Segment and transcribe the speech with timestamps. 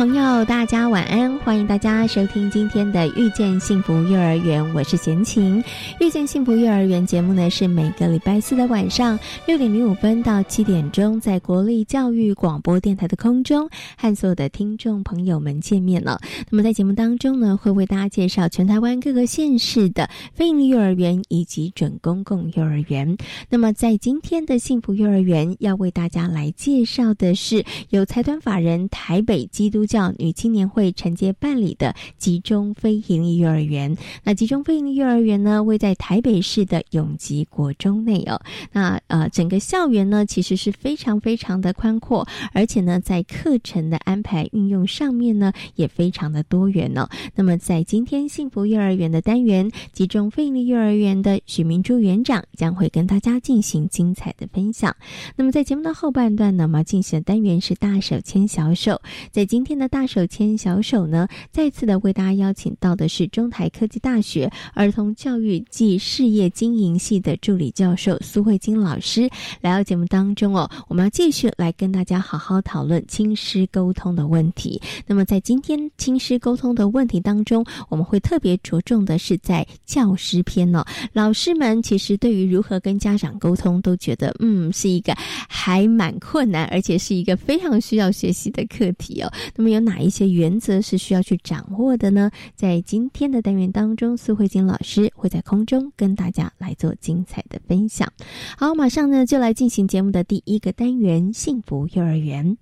[0.00, 1.38] 朋友，大家晚安！
[1.40, 5.62] 欢迎大家收听今天的《遇见幸福幼儿园》，我是贤琴。
[6.00, 16.18] 《遇见幸福幼儿园》节目呢，是每个礼拜四的晚上六点零五分到七点钟，在国立教育广播电台的空中和所有的听众朋友们见面了。
[16.48, 23.18] 那么在节目当中呢，会为大家介绍全台湾各个县市的非营利幼儿园以及准公共幼儿园。
[23.50, 29.86] 那么在今天的幸福幼儿园，要为大家来介绍的是由财团法人台北基督。
[29.90, 38.40] 教女青年会承接办理的集中非营利幼儿园，那集中非营利幼儿园呢，位在台北市的永吉国中内哦。
[38.70, 47.08] 那呃，整个校园呢，其实是非常非常的宽阔，而且呢，在课程的安排运用上面呢，也非常的多元哦。
[47.34, 54.94] 那么，在今天幸福幼儿园的单元，集中非营利幼儿园的许明珠园长将会跟大家进行精彩的分享。
[55.34, 59.79] 那么，在节目的后半段呢，我们进行的单元是大手牵小手，在今天。
[59.80, 61.26] 那大手牵小手呢？
[61.50, 69.22] 再次的为大家邀请到的是中台科技大学儿童教育暨事业经营系的助理教授苏慧金老师
[69.62, 70.70] 来到节目当中哦。
[70.86, 74.78] 我们要继续来跟大家好好讨论亲师沟通的问题。
[75.06, 80.84] 那么在今天亲师沟通的问题当中，我们会特别着重的是在教师篇哦。
[81.14, 85.14] 老师们其实对于如何跟家长沟通，都觉得嗯是一个
[85.48, 89.32] 还蛮困难，而且是一个非常需要学习的课题哦。
[89.56, 92.30] 那么有哪一些原则是需要去掌握的呢？
[92.54, 98.12] 在今天的单元当中，苏慧金老师会在空中跟大家来做精彩的分享。
[98.56, 102.56] 好，马上呢就来进行节目的第一个单元——幸福幼儿园。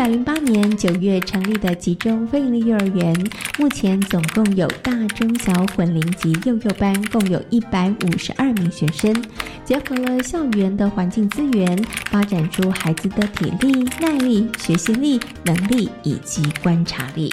[0.00, 3.14] 百零八年九月成立的集中非营利幼儿园，
[3.58, 9.14] 目前总共有大、中、小混龄及幼幼班，共有一百五十二名学生。
[9.62, 11.76] 结合了校园的环境资源，
[12.10, 17.30] 发展出孩子的体力、耐力、学习力、能力以及观察力。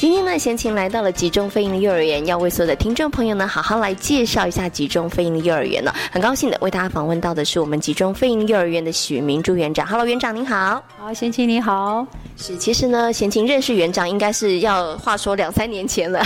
[0.00, 5.92] 今天呢，贤琴来到了集中飞鹰的幼儿园，要为所有的听众朋友呢，好好来介绍一下集中飞鹰的幼儿园呢。
[6.10, 9.86] 很高兴的为大家访问到的是我们集中飞鹰幼儿园的许明珠园长。
[9.86, 10.82] Hello，园长您好。
[10.96, 12.06] 好，贤琴你好。
[12.38, 16.24] 是，其实呢，贤琴认识园长应该是要话说两三年前了。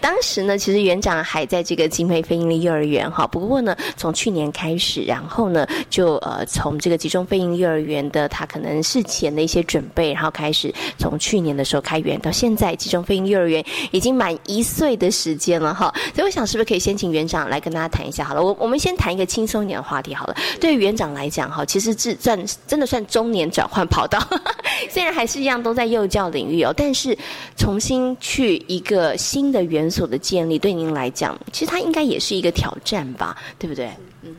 [0.00, 3.26] 当时呢，其实园长还在这个金美飞鹰的幼儿园哈。
[3.26, 13.15] 不过呢，从去年开始，然后呢，就呃从这个集中飞鹰幼儿园的他可能事前的一些准备，然后开始从去年的时候开园到现在，集中飞。
[13.24, 18.42] 幼儿园已经满一岁的时间了哈，所以我想是不是可以先请园长来跟大家谈一下好了。
[18.42, 20.34] 我我们先谈一个轻松一点的话题好了。
[20.60, 24.18] 对于园长来讲哈，其实是算真的算中年转换跑道，
[24.90, 27.16] 虽然还是一样都在幼教领域哦，但是
[27.56, 33.90] 重新去一个新的园所的建立，对您来讲，其实它应该也是一个挑战吧，对不对？
[34.22, 34.34] 嗯，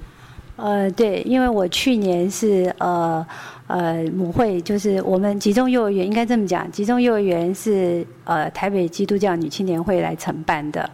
[0.57, 3.25] 呃，对，因为我去年是呃。
[3.67, 10.89] 呃，母会就是我们集中幼儿园，应该这么讲，集中幼儿园是呃台北基督教女青年会来承办的。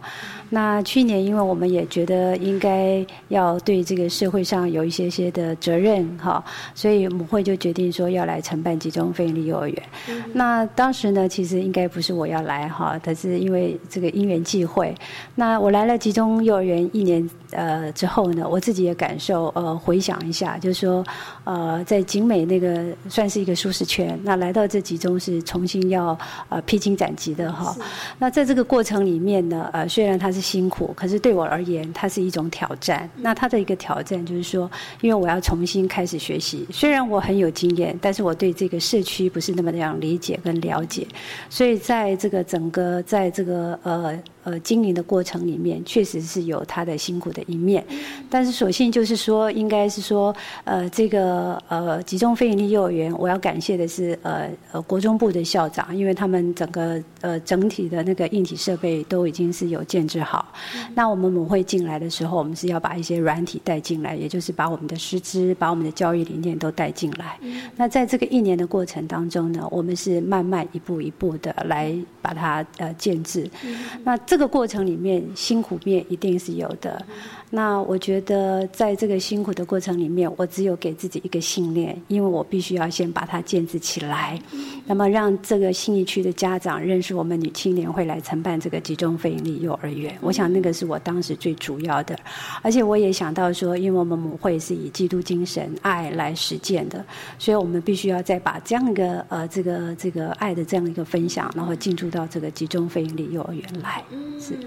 [0.50, 6.44] 那去年，因为我们也觉得应该要对这个社会上有一些些的责任哈，
[6.74, 9.82] 所以母会就决定说要来承办集中非营利幼儿园。
[10.32, 14.94] 那当时呢，其实应该不是我要来哈，但是因为这个因缘际会，
[15.34, 21.04] 那我来了集中幼儿园一年呃之后呢，我自己也感受呃回想一下，就是说
[21.44, 26.16] 呃在景美那个算是一个舒适圈，那来到这集中是重新要
[26.48, 27.74] 呃披荆斩棘的哈。
[28.18, 33.08] 那在这个过程里面呢，呃虽然它是辛苦，可是对我而言，它是一种挑战。
[33.18, 34.70] 那它的一个挑战就是说，
[35.00, 36.66] 因为我要重新开始学习。
[36.70, 41.06] 虽然我很有经验，但是我对这个社区不是那么样理解跟了解。
[41.48, 47.84] 所以在这个整个，在这个呃呃经营的过程里面，确实是有他的辛苦的一面。
[48.30, 60.52] 但是所幸就是说，应该是说，呃，这个呃集中非营利幼儿园，我要感谢的是呃呃国中部的校长，因为他们整个呃整体的那个硬体设备都已经是有建制好。
[60.94, 67.38] 那我们母会进来的时候，我们是要把一些软体带进来，也就是把我们的师资、把我们的教育理念都带进来。
[67.76, 73.48] 那在这个一年的过程当中呢，我们是慢慢一步一步的来把它呃建制。
[74.04, 77.00] 那这这个过程里面辛苦面一定是有的。
[77.50, 84.36] 那我觉得在这个辛苦的过程里面，我只有给自己一个信念，因为我必须要先把它建制起来。
[84.86, 92.18] 那么让这个新义区的家长认识我们女青年会来承办这个集中非营利幼儿园，我想那个是我当时最主要的。
[92.60, 97.04] 而且我也想到说，因为我们母会是以基督精神爱来实践的，
[97.38, 104.02] 所以我们必须要再把这样一个呃这个这个爱的这样一个分享，然后进驻到这个集中非营利幼儿园来。
[104.40, 104.58] 是。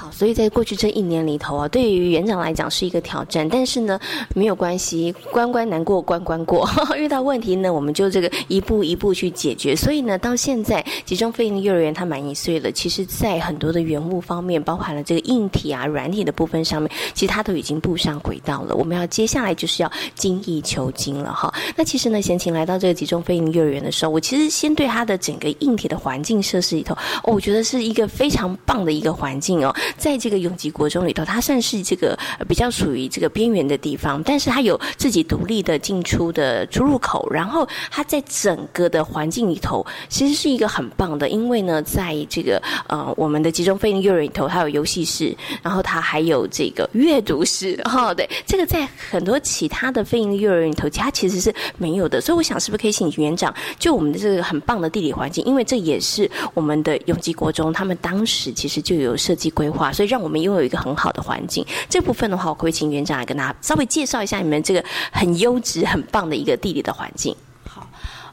[0.00, 4.00] 好，所以在过去这一年里头啊，对于园长来讲是一个挑战，但是呢，
[4.34, 6.66] 没有关系，关关难过关关过，
[6.96, 9.76] 遇到问题呢，我们就这个一步一步去解决。
[9.76, 18.74] 所以呢，到现在集中飞行幼儿园它满一岁了，其实在很多的园务方面，包含了这个硬体啊、软体的部分上面，其实它都已经步上轨道了。
[18.74, 21.52] 我们要接下来就是要精益求精了哈。
[21.76, 26.94] 那其实呢，贤琴来到这个集中飞行幼儿园的时候，我其实先对它的整个硬体的环境设施里头，
[27.24, 29.76] 哦，我觉得是一个非常棒的一个环境哦。
[29.96, 37.28] 在这个永吉国中里头，它算是这个比较属于这个边缘的地方，但是它有自己独立的进出的出入口。
[37.30, 47.80] 然后它在整个的环境里头，其实是一个很棒的，因为呢，在这个呃我们的集中飞行幼儿园里头，它有游戏室，然后它还有这个阅读室。
[47.84, 52.20] 哦，对，这个在很多其他的飞行幼儿园里头，它其实是没有的。
[52.20, 59.79] 所以我想，是不是可以请园长就我们的这个很棒的地理环境，因为这也是我们的永吉国中他们当时其实就有设计规划。
[59.92, 61.64] 所以让我们拥有一个很好的环境。
[61.88, 67.34] 这部分的话，我可以请园长来跟大家稍微介绍一下你们这个很优质、很棒的一个地理的环境。
[67.64, 67.86] 好，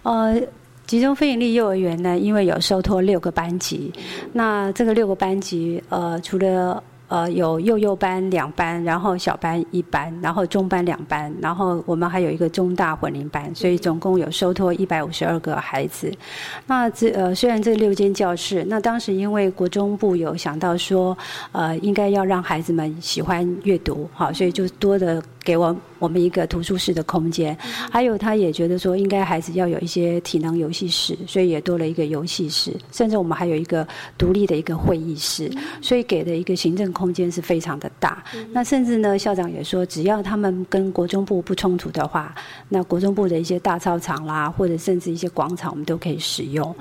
[0.04, 0.42] 呃，
[0.86, 3.94] 集中非营利幼儿园呢，因为有收托六个班级，
[4.34, 16.12] 那这个六个班级，呃，除了呃，有幼幼班两班，然后小班一班，然后中班两班，然后我们还有一个中大混龄班，所以总共有收托一百五十二个孩子。
[16.66, 21.18] 那这呃，虽然这六间教室，那当时因为国中部有想到说，
[21.52, 25.76] 呃，应该要让孩子们喜欢阅读，好，所以就多的给我。
[26.00, 27.58] 我们一个图书室的空间，
[27.92, 35.52] 还有他也觉得说，应该孩子要有一些体能游戏室，所以也多了一个游戏室，甚至我们还有一个独立的一个会议室，
[35.82, 38.24] 所以给的一个行政空间是非常的大。
[38.52, 42.36] 那甚至呢，校长也说，只要他们跟国中部不冲突的话，
[42.70, 46.76] 那国中部的一些大操场啦，或者甚至一些广场，我们都可以使用。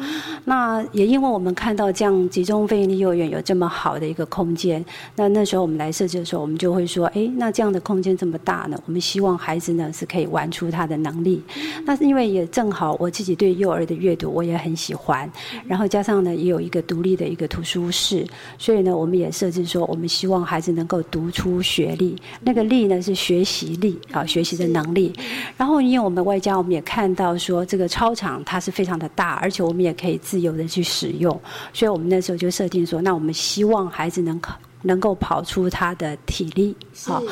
[0.44, 4.84] 那也因为我们看到这样集中非营利幼儿园有这么好的一个空间，
[5.14, 9.00] 那那时候我们来设计的时候，我们就会说，哎，那这样的空间这么大呢，我们。
[9.06, 11.40] 希望孩子呢是可以玩出他的能力，
[11.84, 15.30] 那是因为也正好我自己对幼儿的阅读我也很喜欢，
[15.64, 18.26] 然后加上呢也有一个独立的一个图书室，
[18.58, 25.12] 所以呢我们也设置说，我们希望孩子能够读出学历，那个力呢是学习力啊，学习的能力。
[25.56, 31.30] 然后因为我们外加我们也看到说这个操场它是非常的大，而且我们也可以自由的去使用，
[31.72, 34.56] 所以我们那时候就设定说，那我们希望孩子能考。
[34.86, 36.74] 能够跑出他的体力，
[37.04, 37.22] 好。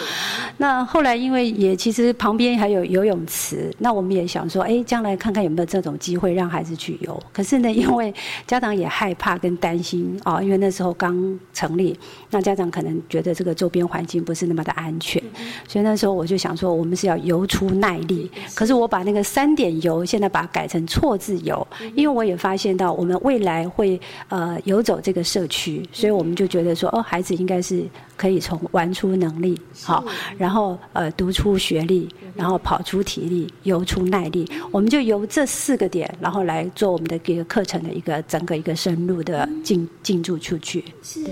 [0.56, 7.20] 那后来因为也其实旁边还有游泳池，那我们也想说，哎，将来看看有没有这种机会让孩子去游。
[7.32, 8.12] 可是呢，因为
[8.46, 11.96] 家长也害怕跟担心啊，因为那时候刚成立，
[12.30, 15.22] 那家长可能觉得这个周边环境不是那么的安全，
[15.68, 18.30] 所以那时候我就想说，我们是要游出耐力。
[18.54, 27.34] 可是我把那个三点游现在把它改成错字游，因为我也发现到我们未来会呃游走这个社区，所以我们就觉得说，哦，孩子。
[27.34, 27.84] 应该是
[28.16, 30.04] 可以从玩出能力，好，
[30.36, 34.50] 然后呃读出学历，然后跑出体力，游出耐力。
[34.70, 40.84] 我们就由这四个点，然后来做我们的一个课程的一个整个一个深入的进进驻出去。
[41.02, 41.24] 是。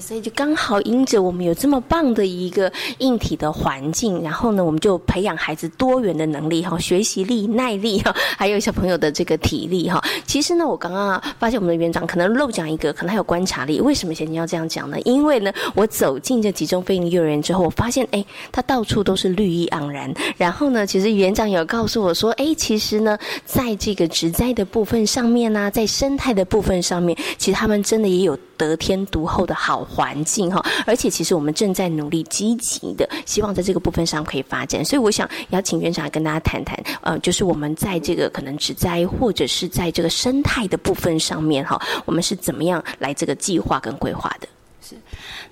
[0.00, 10.02] 所以就刚好因着我们有这么棒的一个硬体的环境，然后呢，我们就培养孩子多元的能力哈，学习力、耐力哈，还有小朋友的这个体力哈。
[10.26, 13.80] 其实呢，我刚刚发现我们的园长可能漏讲一个，可能还有观察力。
[13.80, 14.98] 为什么贤宁要这样讲呢？
[15.04, 20.12] 因为呢，我走进这集中飞行幼儿园之后，我发现哎，它到处都是绿意盎然。
[20.36, 28.38] 然后呢，其实园长有告诉我说，哎，其实呢，在这个植栽的部分上面呢，在生态的部分上面，其实他们真的也有。
[28.56, 34.84] 得天独厚的好环境哈，而且其实我们正在努力积极的，希望在这个部分上可以发展。
[34.84, 44.48] 所以我想邀请院长来跟大家谈谈，呃，就是我们在这个可能植栽或者是在这个生态的部分上面哈，我们是怎么样来这个计划跟规划的？
[44.86, 44.94] 是，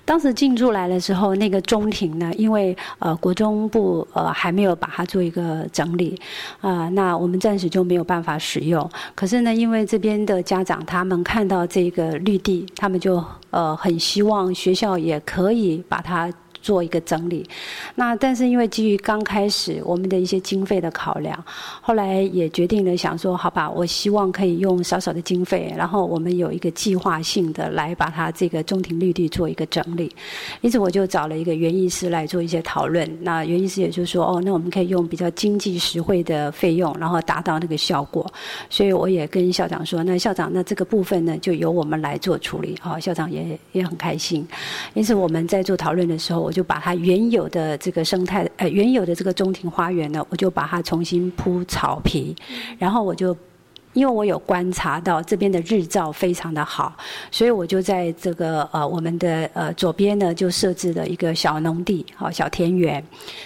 [0.05, 6.15] 当时进驻来的时候，那个中庭呢，因为呃国中部呃还没有把它做一个整理，
[6.61, 8.87] 啊，那我们暂时就没有办法使用。
[9.15, 16.31] 可是呢，因为这边的家长他们看到这个绿地，他们就呃很希望学校也可以把它。
[16.63, 17.45] 做一个整理，
[17.95, 21.37] 那但是因为基于刚开始我们的一些经费的考量，
[21.81, 30.09] 后来也决定了想说，好吧，我希望可以用少少的经费，然后我们有一个计划性的来把它这个中庭绿地做一个整理。
[30.61, 33.05] 因此我就找了一个园艺师来做一些讨论。
[33.21, 38.25] 那园艺师也就说，哦，那我们可以用比较经济实惠的费用，然后达到那个效果。
[38.69, 42.77] 所以我也跟校长说，那校长，那这个部分呢，就由我们来做处理。
[42.79, 44.47] 好，校长也也很开心。
[44.93, 52.35] 因此我们在做讨论的时候，就把它原有的这个生态，呃，原有的这个中庭花园呢，我就把它重新铺草皮，
[52.77, 53.35] 然后我就，
[53.93, 56.95] 因为我有观察到这边的日照非常的好，
[57.31, 63.03] 所以我就在这个呃我们的呃左边呢就设置了一个小农地，好小田园。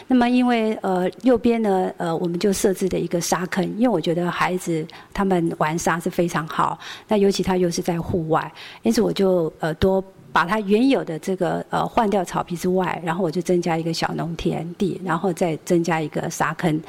[0.08, 8.52] 那么因为呃右边呢呃我们就设置的一个沙坑，因为我觉得孩子他们玩沙是非常好，那尤其他又是在户外，
[8.84, 10.04] 因此我就呃多。
[10.38, 16.80] 把它原有的这个呃换掉草皮之外，然后我就增加一个小农田地，然后再增加一个沙坑。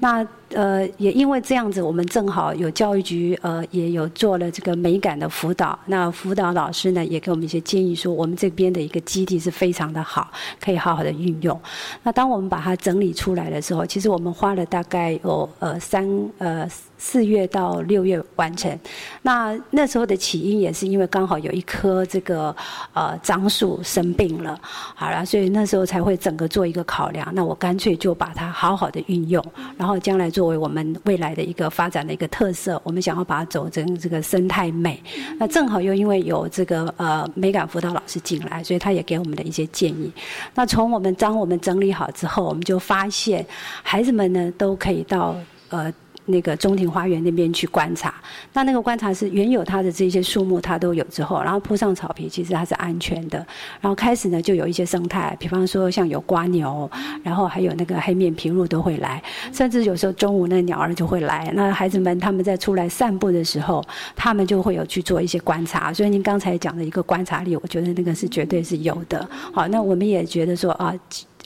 [0.00, 5.78] 那呃也因为这样子，我们正好有教育局呃也有做了这个美感的辅导。
[5.86, 10.28] 那辅导老师呢也给我们一些建议，说我们这边的一个基地是非常的好，
[10.60, 11.56] 可以好好的运用。
[12.02, 16.04] 那当我们把它整理出来的时候，其实我们花了大概有呃三
[16.38, 16.68] 呃。
[17.06, 18.76] 四月到六月完成，
[19.22, 22.54] 那那时候的起因也是因为刚好有一棵这个
[22.94, 24.58] 呃樟树生病了，
[24.96, 27.24] 好了，所以那时候才会整个做一个考量。
[27.32, 29.40] 那我干脆就把它好好的运用，
[29.78, 35.00] 然后将来作为我们未来的一个发展的一个特色，我们想要把它走成这个生态美。
[35.38, 40.10] 那正好又因为有这个呃美感辅导老师进来，所以他也给我们的一些建议。
[40.56, 43.46] 那从我们当我们整理好之后，我们就发现
[43.84, 45.36] 孩子们呢都可以到
[45.68, 45.92] 呃。
[46.26, 48.14] 那个中庭花园那边去观察，
[48.52, 53.38] 那那个观察是原有它的这些树木它都有之后，然后铺上草皮，其实它是安全的。
[53.80, 56.90] 然后开始呢就有一些生态，比方说像有瓜牛，
[57.22, 61.50] 然后还有那个黑面琵鹭都会来，甚至有时候中午那鸟儿就会来。
[61.54, 65.92] 那孩子们他们在出来散步的时候，他们就会有去做一些观察。
[65.92, 69.28] 所以您刚才讲的一个观察力，我觉得那个是绝对是有的。
[69.52, 70.94] 好，那我们也觉得说啊。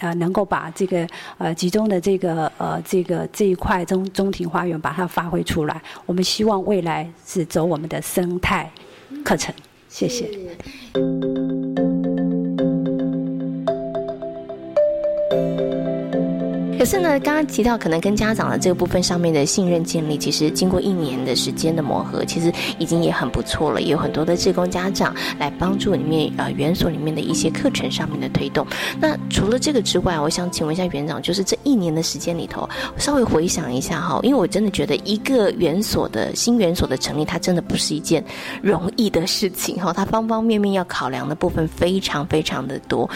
[0.01, 1.07] 啊，能够把这个
[1.39, 8.71] 呃集中的这个呃这个这一块中中庭花园把它发挥出来，我们希望未来是走我们的生态
[9.25, 9.55] 课程。
[9.89, 10.29] 谢谢。
[16.81, 23.83] 可是呢，刚刚提到可能跟家长的这个部分上面的信任建立，其实经过一年的时间的磨合，其实已经也很不错了。
[23.83, 28.67] 也有很多的志工家长来帮助里面呃园所里面的一些课程上面的推动。
[28.99, 38.25] 那除了这个之外，我想请问一下园长，就是这一年的时间里头，稍微回想一下哈，因为我真的觉得一个园所的新园所的成立，它真的不是一件
[38.63, 43.07] 容易的事情哈，它方方面面要考量的部分非常非常的多。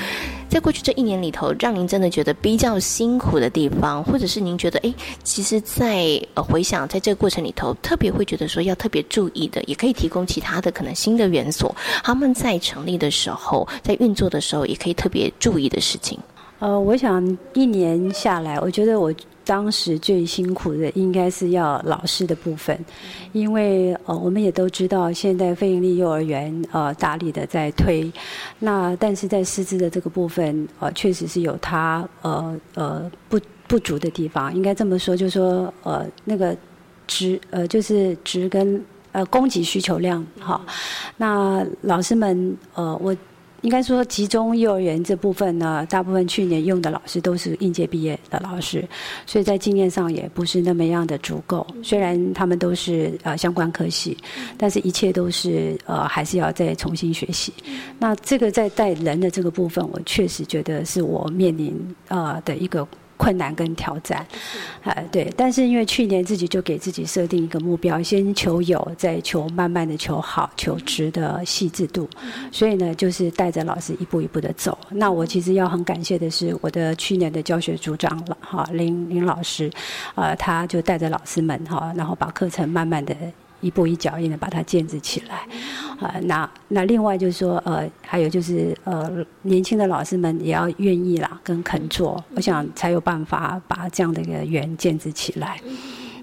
[0.50, 4.92] 在过去这一年里头，让您真的觉得比较辛苦的地方，或者是您觉得，哎，
[5.22, 16.18] 其实，在回想在这个过程里头，特别会觉得说要特别注意的，也可以提供其他的可能新的元素，他们在成立的时候，在运作的时候，也可以特别注意的事情。
[16.58, 19.14] 呃，我想一年下来，我觉得我。
[19.44, 22.78] 当时最辛苦的应该是要老师的部分，
[23.32, 28.10] 因为呃我们也都知道，现在非营利幼儿园呃大力的在推，
[28.58, 36.56] 那但是在师资的这个部分呃确实是有它呃呃不不足的地方，应该这么说，就是说呃那个
[37.06, 38.82] 值呃就是值跟
[39.12, 40.64] 呃供给需求量好，
[41.16, 43.14] 那老师们呃我。
[43.64, 48.86] 应该说，集中幼儿园这部分呢，大部分去年用的老师都是应届毕业的老师，
[49.24, 51.66] 所以在经验上也不是那么样的足够。
[51.82, 54.18] 虽然他们都是呃相关科系，
[54.58, 57.54] 但是一切都是呃还是要再重新学习。
[57.98, 61.74] 那这个在带人的这个部分，我确实觉得是我面临
[62.08, 62.86] 呃的一个。
[63.16, 64.26] 困难跟挑战，
[64.82, 72.08] 哎，对，但是因为去年自己就给自己设定一个目标，先求有，再求慢慢的求好，求值的细致度，
[72.50, 74.76] 所以呢，就是带着老师一步一步的走。
[74.90, 79.70] 那我其实要很感谢的是我的去年的教学组长了，哈，林林老师，
[80.14, 83.14] 呃，他就带着老师们哈，然后把课程慢慢的。
[83.64, 85.36] 一步一脚印的把它建制起来，
[85.98, 95.58] 啊，那那另外就是说，呃，还有就是呃，年轻的老师们也要愿意啦，跟肯做，我想才有办法把这样的一个园建制起来。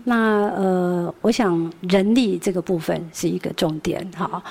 [0.03, 4.41] 那呃，我想人力这个部分是一个重点哈。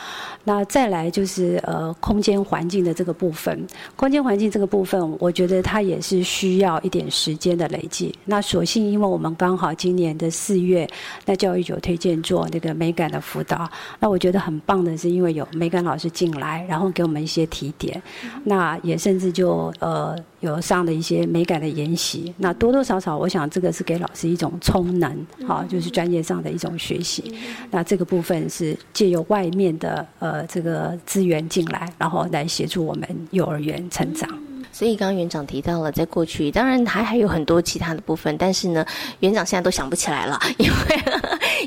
[0.44, 3.66] 那再来就是呃，空间环境的这个部分，
[3.96, 8.14] 空间环境这个部分，我觉得它也是需要一点时间的累积。
[8.24, 10.88] 那所幸因为我们刚好今年的四月，
[11.26, 18.02] 那教育局推荐做那个美感的辅导，那我觉得很棒的是，因为有美感老师进来，然后给我们一些提点，
[18.44, 20.16] 那也甚至就呃。
[20.40, 27.34] 有上的一些美感的研习，那多多少少，我想这个是给老师一种充能，好，就是专业上的一种学习。
[27.70, 34.28] 那这个部分是借由外面的呃这个资源进来，然后来协助我们幼儿园成长。
[34.72, 38.84] 所以刚刚园长提到了，在过去当然还还有很多其他的部分，但是呢，
[39.20, 41.02] 园长现在都想不起来了，因为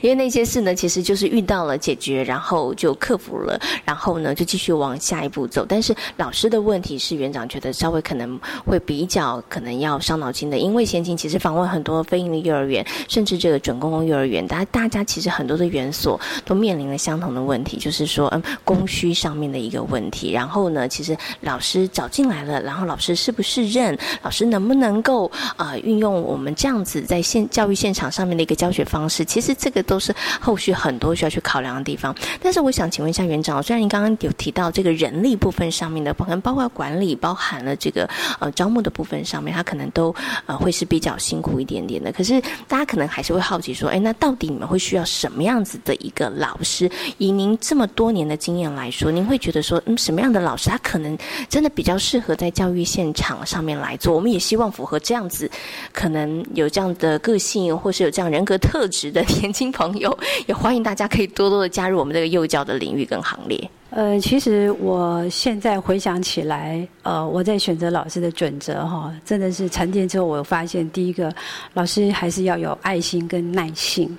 [0.01, 5.65] 因为那些事呢，其实就是遇到了解决，然后就克服了，然后呢就继续往下一步走。
[5.67, 20.31] 但是老师的问题是，园长觉得稍微可能会比较可能要伤脑筋的，因为先前其实访问很多非营利幼儿园，甚至这个准公共幼儿园，大大家其实很多的园所都面临了相同的问题，就是说嗯供需上面的一个问题。
[20.31, 23.23] 然后呢，其实老师找进来了，然后老老师。
[23.23, 29.23] 是不是认老师能不能够啊运用我们这样子在现教育现场上面的一个教学方式？
[29.23, 32.13] 其实这个都是后续很多需要去考量的地方。
[32.41, 38.09] 但是我想请问一下园长，虽然您刚刚有提到这个人力部分上面的，可能包括管理，包含了这个
[38.39, 40.13] 呃招募的部分上面，它可能都
[40.45, 42.11] 呃会是比较辛苦一点点的。
[42.11, 46.89] 可是大家可能还是会好奇说，哎，那到底你们会需要什么样子的一个老师？
[47.17, 51.17] 以您这么多年的经验来说，您会觉得说，嗯，什么样的老师他可能
[51.49, 55.49] 真的比较适合在教育现场上面来做，我们也希望符合这样子，
[55.91, 63.69] 可能有这样的个性，或是有这样人格特质的年轻朋友，也欢迎大家可以多多的加入我们这个幼教的领域跟行列。
[63.95, 71.31] 呃，其实我现在回想起来，呃，我在选择老师的准则哈，真的是沉淀之后，我发现第一个，
[71.75, 74.17] 老师还是要有爱心跟耐性。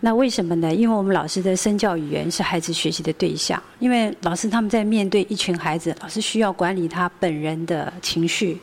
[0.00, 0.74] 那为什么呢？
[0.74, 8.60] 因为我们老师的身教语言是孩子学习的对象，因为老师他们在面对一群孩子，老师需要管理他本人的情绪，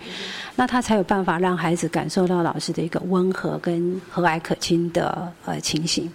[0.55, 6.07] 那他才有办法让孩子感受到老师的一个温和跟和蔼可亲的呃情形。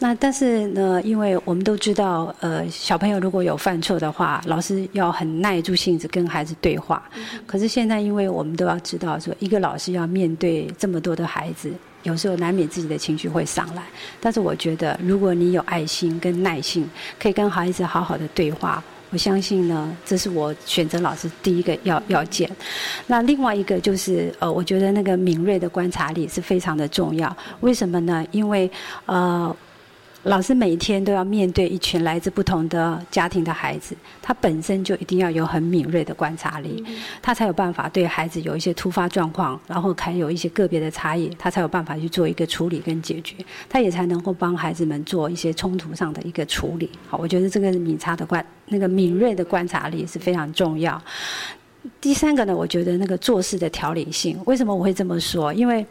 [0.00, 7.02] 那但是呢，因为我们都知道，呃，小朋友如果有犯错的话，老师要很耐住性子跟孩子对话。
[7.46, 11.72] 可是现在，因为我们都要知道，说一个老师要面对这么多的孩子，
[12.04, 13.82] 有时候难免自己的情绪会上来。
[14.20, 22.48] 但是我觉得，如果你有爱心跟耐心，可以跟孩子好好的对话，我相信呢，这是我选择老师第一个要要件。
[23.08, 27.36] 那另外一个就是，呃，我觉得那个敏锐的观察力是非常的重要。
[27.62, 28.24] 为什么呢？
[28.30, 28.70] 因为，
[29.06, 29.54] 呃。
[30.24, 36.84] 老师每天都要面对一群来自不同的家庭的孩子，他本身就一定要有很敏锐的观察力，
[37.22, 43.36] 他才有办法对孩子有一些突发状况，然后还有一些个别的差异，他才有办法去做一个处理跟解决，
[43.68, 46.90] 他也才能够帮孩子们做一些冲突上的一个处理。
[47.06, 51.00] 好，我觉得这个敏察的观，那个敏锐的观察力是非常重要。
[52.00, 55.54] 第三个呢，我觉得那个做事的条理性，为什么我会这么说？
[55.54, 55.86] 因为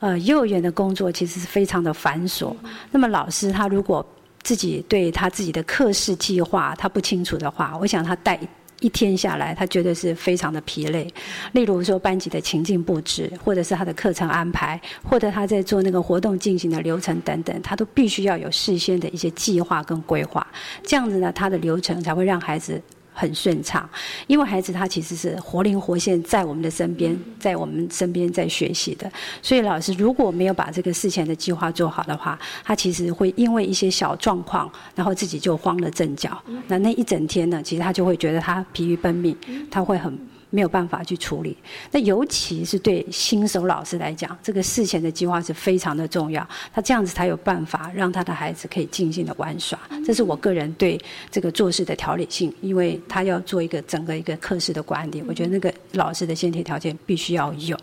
[0.00, 2.54] 呃，幼儿园的工作其实是非常的繁琐。
[2.90, 4.04] 那么老师他如果
[4.42, 8.38] 自己对他自己的课室计划他不清楚的话，我想他带
[8.80, 11.10] 一天下来，他觉得是非常的疲累。
[11.52, 20.46] 例如说班级的情境布置，或者是他的课程安排，或者他在做那个活动进行的流程等等，他都必须要有事先的一些计划跟规划。
[20.82, 22.82] 这样子呢，他的流程才会让孩子。
[23.14, 23.88] 很顺畅，
[24.26, 29.10] 因为孩子他其实是活灵活现在我们的身边，在我们身边在学习的。
[29.40, 36.42] 所以老师如果没有把这个事前的计划做好的话，他其实会因为一些小状况，然后自己就慌了阵脚。
[36.66, 39.36] 那那一整天呢，其实他就会觉得他疲于奔命，
[39.70, 40.18] 他会很。
[40.54, 41.56] 没有办法去处理，
[41.90, 46.48] 那尤其是对新手老师来讲，这个事前的计划是非常的重要。
[46.72, 49.76] 他这样子才有办法让他的孩子可以尽兴的玩耍。
[50.06, 50.96] 这是我个人对
[51.28, 57.76] 这个做事的条理性，因为他要做一个整个一个课室的管理，我觉得那个老师的先天条件必须要有。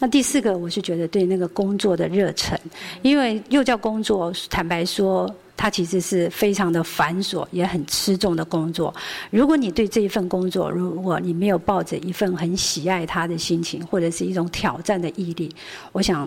[0.00, 2.58] 那第四个，我是觉得对那个工作的热忱，
[3.02, 5.32] 因为幼教工作，坦白说。
[5.60, 8.94] 它其实是非常的繁琐，也很吃重的工作。
[9.30, 15.54] 如果你对这一份工作，如果你没有抱着一份很喜爱它的心情，或者是一种挑战的毅力，
[15.92, 16.26] 我想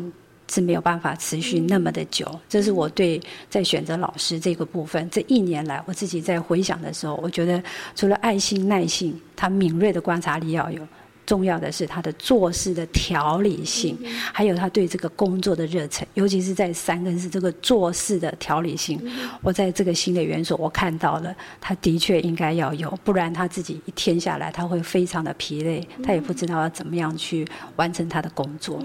[0.51, 2.27] 是没有办法持续那么的久。
[2.47, 3.19] 这是我对
[3.49, 7.59] 在选择老师这个部分，这一年来我自己在回想的时候，我觉得
[7.95, 10.87] 除了爱心、耐性，他敏锐的观察力要有。
[11.25, 13.97] 重要的是他的做事的条理性，
[14.33, 18.99] 还有他对这个工作的热忱，尤其是在三根是这个做事的条理性。
[19.41, 28.83] 我在这个新的元素，我看到了，他的确应该要有，不然他自己一天下来他会非常的疲累，他也不知道要怎么样去完成他的工作。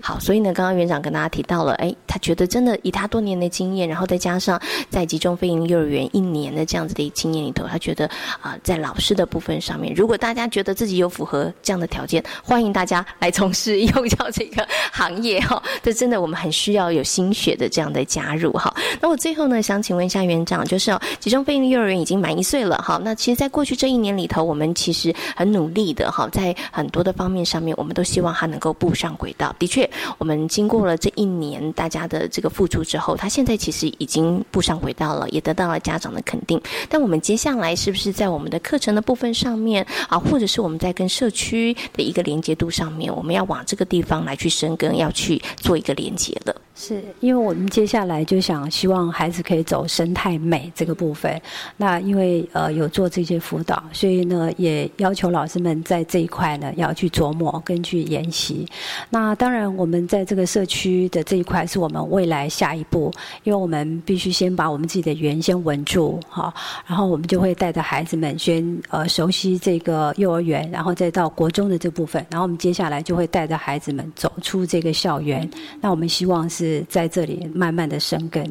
[0.00, 8.06] 好，所以呢，刚刚园长跟大家提到了，哎，他觉得真的以他多年的经验，然后再加上在集中飞行幼儿园一年的这样子的经验里头，他觉得
[8.40, 15.62] 啊，在老师的部分上面，如果大家觉得自己有符合这样的条件，欢迎大家来从事幼教这个行业哈。
[15.82, 18.74] 这真的我们很需要有心血的这样的加入哈。
[19.00, 23.00] 那我最后呢，想请问一下园长，就是哦，集中飞行幼儿园已经满一岁了哈。
[23.02, 29.54] 那其实，在过去这一年里头，我们其实很努力的哈，在很多的方面上面，我们都希望他能够步上轨道。
[29.58, 29.87] 的确，
[30.18, 36.60] 我们经过了这一年大家的这个付出之后，他现在其实已经步上轨道了，也得到了家长的肯定。
[36.88, 46.54] 但我们接下来是不是在我们的课程的部分上面啊，或者是我们在跟社区的一个连接度上面，我们要往这个地方来去深耕，要去做一个连接了？
[46.80, 51.38] 是因为我们接下来就想希望孩子可以走生态美这个部分。
[51.76, 58.64] 那因为呃有做这些辅导，所以呢也要求老师们在这一块呢要去琢磨跟去研习。
[59.10, 63.12] 那当然我们在这个社区的这一块是我们未来下一步，
[63.42, 66.54] 因为我们必须先把我们自己的园先稳住哈，
[66.86, 75.50] 然后我们就会带着孩子们先呃熟悉这个幼儿园，然后再到国中的这部分，然后我们接下来就会带着孩子们走出这个校园。
[75.80, 76.67] 那我们希望是。
[76.68, 78.44] 是在这里慢慢的生根，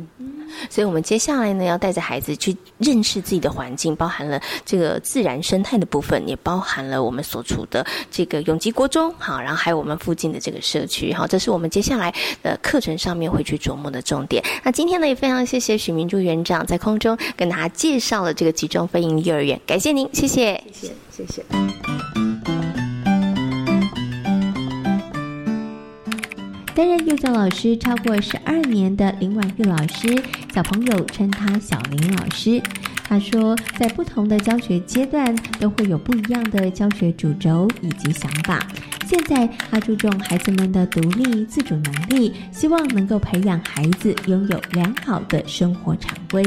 [0.70, 14.44] 所以我们接下来呢，要带着孩子去认识自己的环境，包含了这个自然生态的部分，也包含了我们所处的这个永吉国中，好，然后还有我们附近的这个社区，好，这是我们接下来的课程上面会去琢磨的重点。
[14.64, 22.27] 那今天呢，也非常谢谢许明珠园长在空中跟大家介绍了这个集中飞营幼儿园，感谢您，谢谢，谢谢，谢谢。
[26.78, 30.16] 担任幼教老师超过十二年的林婉玉老师，
[30.54, 32.62] 小朋友称她小林老师。
[33.04, 38.68] 他说，在不同的教学阶段，都会有不一样的教学主轴以及想法。
[39.08, 46.44] 现在，他注重孩子们的独立自主能力，希望能够培养孩子拥有良好的生活常规。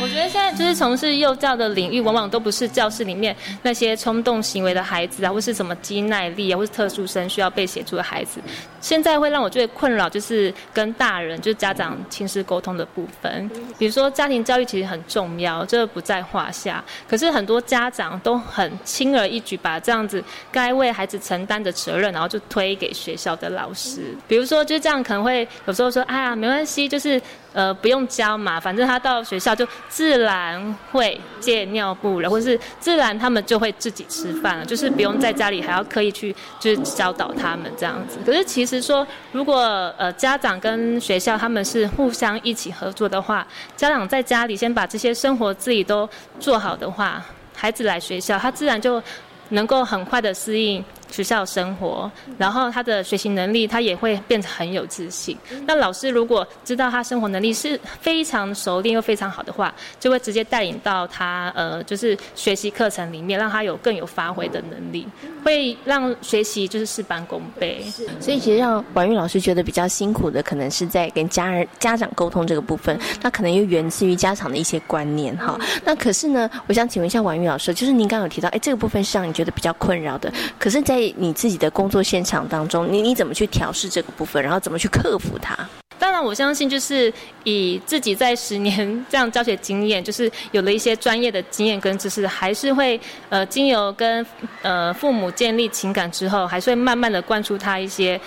[0.00, 8.40] 我觉得现在就是从事幼教的领域，往往都不是教室里面那些冲动行为的孩子啊，或是什么肌耐力啊，或是特殊生需要被协助的孩子。
[8.80, 13.48] 现在会让我最困扰就是跟大人，就是家长亲师沟通的部分。
[13.78, 16.82] 比如说家庭教育其实很重要，这不在话下。
[17.08, 24.16] 可是很多家长都很轻而易举把这样子该为孩子承担的责任，然后就推给学校的老师。
[24.26, 27.20] 比如说就这样，可能会有时候说，哎呀，没关系，就是。
[27.52, 38.18] 呃，不用教嘛，反正他到学校就自然会借尿布了，或是自然他们就会自己吃饭了，就是不用在家里还要刻意去就是教导他们这样子。
[38.24, 39.60] 可是其实说，如果
[39.98, 46.08] 呃家长跟学校他们是互相一起合作的话，家长在家里先把这些生活自己都
[46.40, 47.22] 做好的话，
[47.54, 49.02] 孩子来学校他自然就
[49.50, 50.82] 能够很快的适应。
[51.12, 55.36] 学校生活，然后他的学习能力，他也会变得很有自信。
[55.66, 65.06] 那老师如果知道他生活能力是非常熟练又非常好的话，就会直接带领到他呃，就是学习课程里面，让他有更有发挥的能力，
[65.44, 67.84] 会让学习就是事半功倍。
[68.18, 75.58] 所以其实让婉玉老师觉得比较辛苦的，可能是在跟家人家长沟通这个部分，那可能又源自于家长的一些观念哈。
[75.84, 85.56] 那可是呢，我想请问一下婉玉老师，就是您刚刚有提到，哎，这个部分是让你觉得比较困扰的，可是，在你自己的工作现场当中，你你怎么去调试这个部分，然后怎么去克服它？
[85.98, 87.12] 当然，我相信就是
[87.44, 94.26] 以自己在十年这样教学经验，就是有了一些专业的经验跟知识，还是会呃经由跟
[94.62, 98.20] 呃父母建立情感之后，还是会慢慢的灌输他一些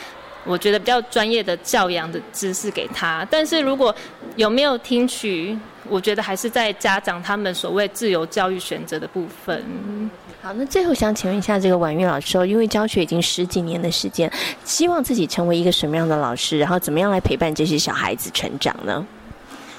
[0.45, 3.27] 我觉得比较专业的教养的知识给他。
[3.29, 3.93] 但是如果
[4.37, 5.57] 有没有听取，
[5.89, 9.61] 我觉得还是在家长他们所谓自由教育选择的部分。
[10.45, 14.31] 好，那最后想请问一下这个婉玉老师，因为教学已经十几年的时间，
[14.63, 19.03] 希望自己成为一个什么样的老师，然后怎么样来陪伴这些小孩子成长呢？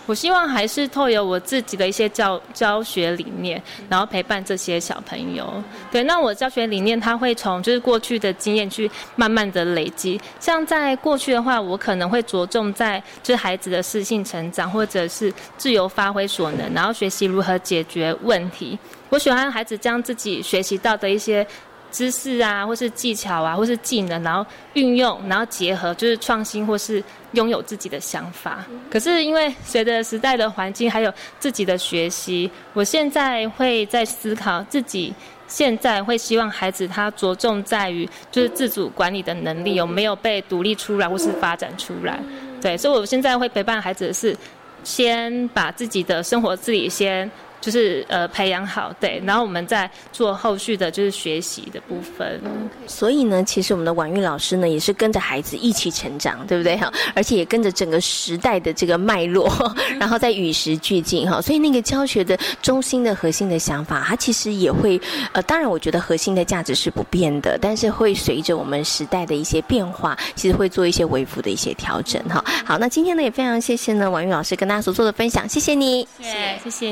[0.06, 5.62] 我希望还是透有我自己的一些教教学理念，然后陪伴这些小朋友。
[5.90, 10.20] 对，那我教学理念，他会从就是过去的经验去慢慢的累积。
[10.38, 18.78] 像在过去的话，我可能会着重在就是孩子的适性成长，或者是自由发挥所能，然后学习如何解决问题。
[19.08, 21.46] 我喜欢孩子将自己学习到的一些
[21.96, 28.62] 知识啊，或是技巧啊，或是技能，然后运用，然后结合，就是创新或是拥有自己的想法。
[28.90, 35.14] 可是因为随着时代的环境，还有自己的学习，我现在会在思考自己
[35.48, 42.20] 现在会希望孩子他着重在于就是自主管理的能力有没有被独立出来或是发展出来。
[42.60, 44.36] 对，所以我现在会陪伴孩子的是。
[44.84, 47.28] 先把自己的生活自理先
[47.66, 52.40] 就是呃培养好，对，然后我们再做后续的就是学习的部分。
[52.86, 56.92] 所以呢，其实我们的婉玉老师呢，也是跟着孩子一起成长，对不对哈？
[57.12, 59.50] 而且也跟着整个时代的这个脉络，
[59.98, 61.42] 然后再与时俱进哈。
[61.42, 65.00] 所以那个教学的中心的核心的想法，它其实也会
[65.32, 72.44] 呃，当然我觉得核心的价值是不变的，但是会随着我们时代的一些变化，其实会做一些微幅的一些调整哈。
[72.64, 76.86] 好，那今天呢也非常谢谢呢婉玉老师跟大家所做的分享，谢谢你，谢谢，谢谢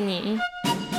[0.64, 0.93] 你。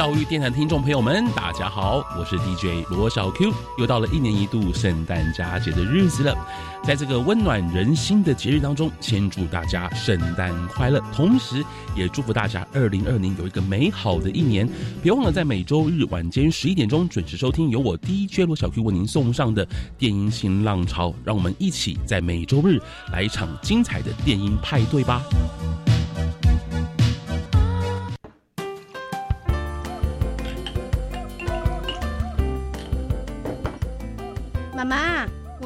[0.00, 6.34] 教育电台听众朋友们，大家好，我是 DJ 罗小 Q，又到了一年一度圣诞佳节的日子了，
[6.82, 11.62] 在这个温暖人心的节日当中，先祝大家圣诞快乐，同时
[11.94, 14.66] 也祝福大家二零二零有一个美好的一年。
[15.02, 22.80] 别忘了在每周日晚间十一点钟准时收听由我 DJ 罗小 Q 为您送上的电音新浪潮，让我们一起在每周日
[23.12, 25.20] 来一场精彩的电音派对吧。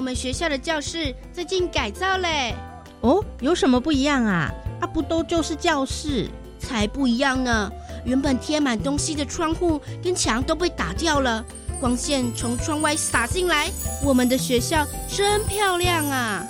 [0.04, 2.54] 们学校的教室最近改造嘞。
[3.00, 4.52] 哦，有什么不一样啊？
[4.82, 6.28] 啊，不都就是教室？
[6.58, 7.70] 才不一样呢！
[8.04, 11.44] 原本贴满东西的窗户跟墙都被打掉了，
[11.80, 13.70] 光线从窗外洒进来，
[14.02, 16.46] 我们的学校真漂亮啊！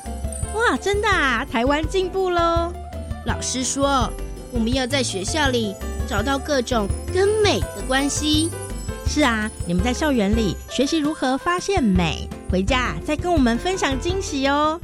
[0.55, 1.45] 哇，真的啊！
[1.45, 2.73] 台湾进步喽！
[3.27, 4.09] 老师说，
[4.53, 5.75] 我们要在学校里
[6.09, 8.51] 找到各种跟美的关系。
[9.07, 12.29] 是啊，你们在校园里学习如何发现美。
[12.51, 14.81] 回家再跟我们分享惊喜哦！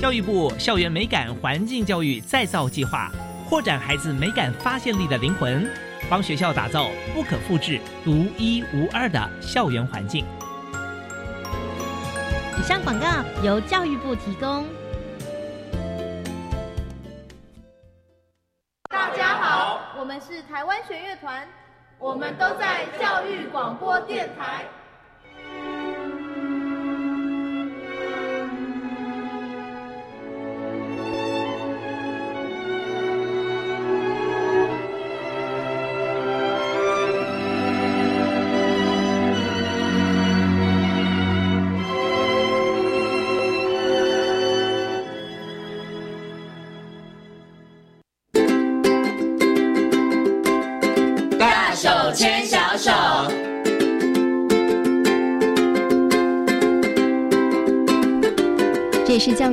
[0.00, 3.10] 教育部校园美感环境教育再造计划，
[3.48, 5.68] 扩展孩子美感发现力的灵魂，
[6.08, 10.24] 帮学校打造不可复制、独一无二的校园环境。
[12.58, 13.06] 以上广告
[13.42, 14.66] 由教育部提供。
[18.88, 21.46] 大家好，我们是台湾弦乐团，
[21.98, 24.64] 我们都在教育广播电台。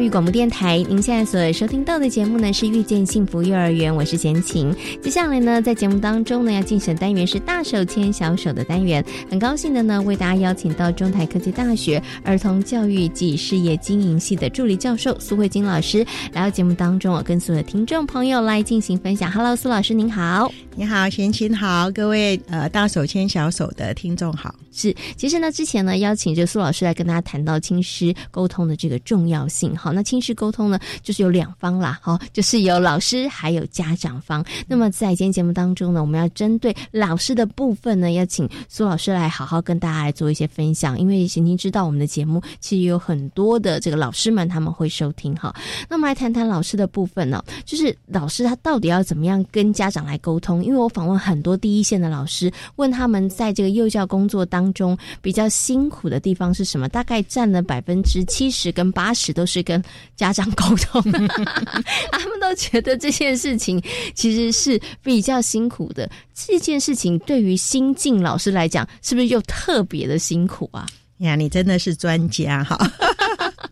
[0.06, 4.72] 育广播电台，您现在所收听到的节目呢是遇见幸福幼儿园，我是贤琴。
[5.02, 19.32] 接下来呢，在节目当中呢要进行单元是大手牵小手的单元，很高兴的呢为大家邀请到中台科技大学儿童教育及事业经营系的助理教授苏慧金老师来到节目当中，我跟所有的听众朋友来进行分享。
[19.32, 24.54] Hello，苏老师您好，你好，贤琴好，各位呃大手牵小手的听众好。
[24.76, 29.76] 是，其实呢之前呢邀请这苏老师来跟大家谈到亲师沟通的这个重要性。
[29.76, 34.44] 好，那亲师沟通呢，就是有两方啦，好，就是有老师还有家长方。
[34.68, 41.00] 那么在今天节目当中呢，我们要针对老师的部分呢，要请苏老师来好好跟大家来做一些分享。
[41.00, 45.56] 因为贤婷知道我们的节目其实有很多的这个老师们他们会收听哈。
[45.90, 50.64] 那么来谈谈老师的部分呢，就是老师他到底要怎么样跟家长来沟通？
[50.64, 59.84] 因为我访问很多第一线的老师，问他们在这个幼教工作当中比较辛苦的地方是什么，大概占了百分之七十跟八十都是跟
[60.15, 61.01] 家长沟通，
[62.12, 63.82] 他们都觉得这件事情
[64.13, 66.10] 其实是比较辛苦的。
[66.34, 70.86] 这件事情对于新进老师来讲，是不是又特别的辛苦啊？
[71.19, 72.78] 呀，你真的是专家哈！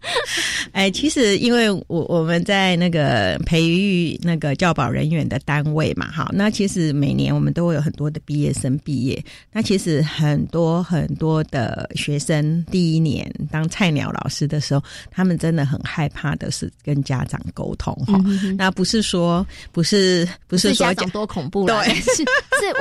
[0.72, 9.24] 哎，其实因为我我们在那个培育那个教保人员的单位嘛，哈，那其实每年我们都会有很多的毕业生毕业。
[9.52, 18.20] 那其实很多很多的学生第一年当菜鸟老师的时候，他们真的很害怕的是跟家长沟通哈。
[18.58, 22.26] 那不是说不是不是说家长多恐怖了，对， 是是，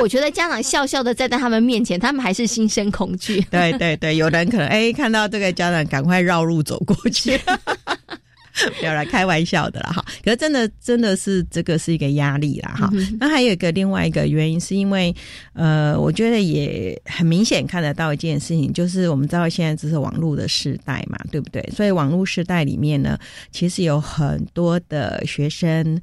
[0.01, 3.41] 我觉得家长笑笑的站在他们面前，他们还是心生恐惧。
[3.51, 7.12] 对对对，有人可能哎看到这个家长，赶快绕路走过去。
[8.79, 12.90] 不要来开玩笑的啦哈，可是真的真的是这个是一个压力啦哈。
[13.18, 15.14] 那还有一个另外一个原因，是因为
[15.55, 21.62] 呃，我觉得也很明显看得到一件事情，就是我们知道现在这是网络的时代嘛，对不对？
[21.75, 23.18] 所以网络时代里面呢，
[23.51, 26.01] 其实有很多的学生。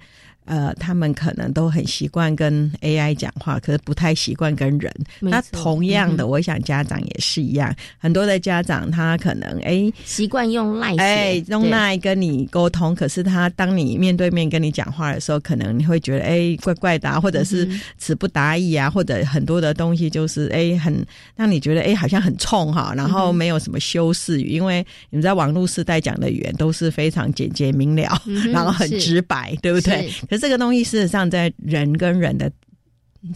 [0.49, 4.91] 呃，他们可能都很习惯跟 AI 讲话，可是不太习惯跟人。
[5.19, 28.19] 那同样的，我想家长也是一样，很多的家长他可能哎习惯用赖哎用赖跟你沟通，可是他当你面对面跟你讲话的时候，可能你会觉得哎怪怪的，或者是词不达意啊，或者很多的东西就是哎很让你觉得哎好像很冲哈，然后没有什么修饰语，因为你们在网络时代讲的语言都是非常简洁明了，
[28.51, 30.09] 然后很直白，对不对？
[30.29, 32.51] 可是这个东西事实上在人跟人的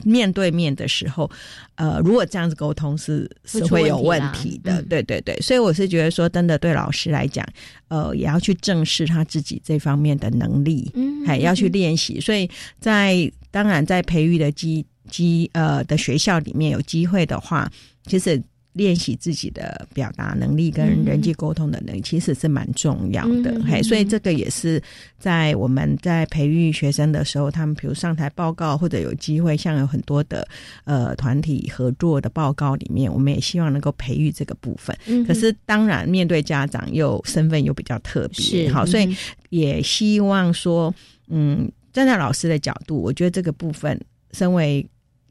[0.03, 1.29] 面对面的时候，
[1.75, 5.35] 呃，如果这样子沟通是是会有问题的，对对对。
[5.41, 7.45] 所以我是觉得说，真的对老师来讲，
[7.89, 12.19] 呃，也要去正视他自己这方面的能力，嗯，还要去练习。
[12.21, 17.69] 所以在当然在培育的机机呃的学校里面有机会的话，
[18.05, 18.41] 其实。
[18.73, 23.61] 练习自己的表达能力跟人际沟通的能力，其实是蛮重要的。
[23.63, 24.81] 嘿，所以这个也是
[25.19, 30.47] 在我们在培育学生的时候，他们比如上台报告或者有机会，像有很多的
[30.85, 34.97] 呃团体合作的报告里面，我们也希望能够培育这个部分。
[35.27, 39.15] 可是当然面对家长又身份又比较特别，好，所以
[39.49, 40.93] 也希望说，
[41.27, 43.99] 嗯，站在老师的角度，我觉得这个部分，
[44.31, 44.83] 身为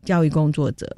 [0.04, 0.88] 教育工作者。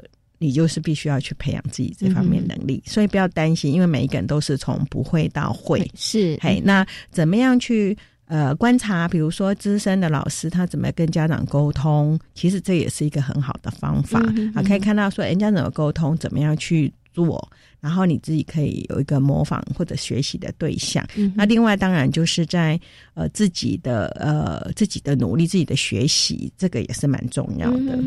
[0.45, 5.91] 你就是必须要去培养自己这方面能力，所以不要担心，因为每一个人都是从不会到会。
[5.95, 9.09] 是，嘿，那怎么样去呃观察？
[9.09, 12.21] 比如说资深的老师他怎么跟家长沟通？
[12.35, 14.21] 其实这也是一个很好的方法
[14.55, 17.51] 啊，可以看到说人家怎么沟通，怎么样去做。
[17.85, 21.07] 然后你自己可以有一个模仿或者学习的对象。
[21.35, 22.81] 那另外当然就是在
[23.13, 27.99] 呃自己的呃自己的努力、自己的学习，这个也是蛮重要的。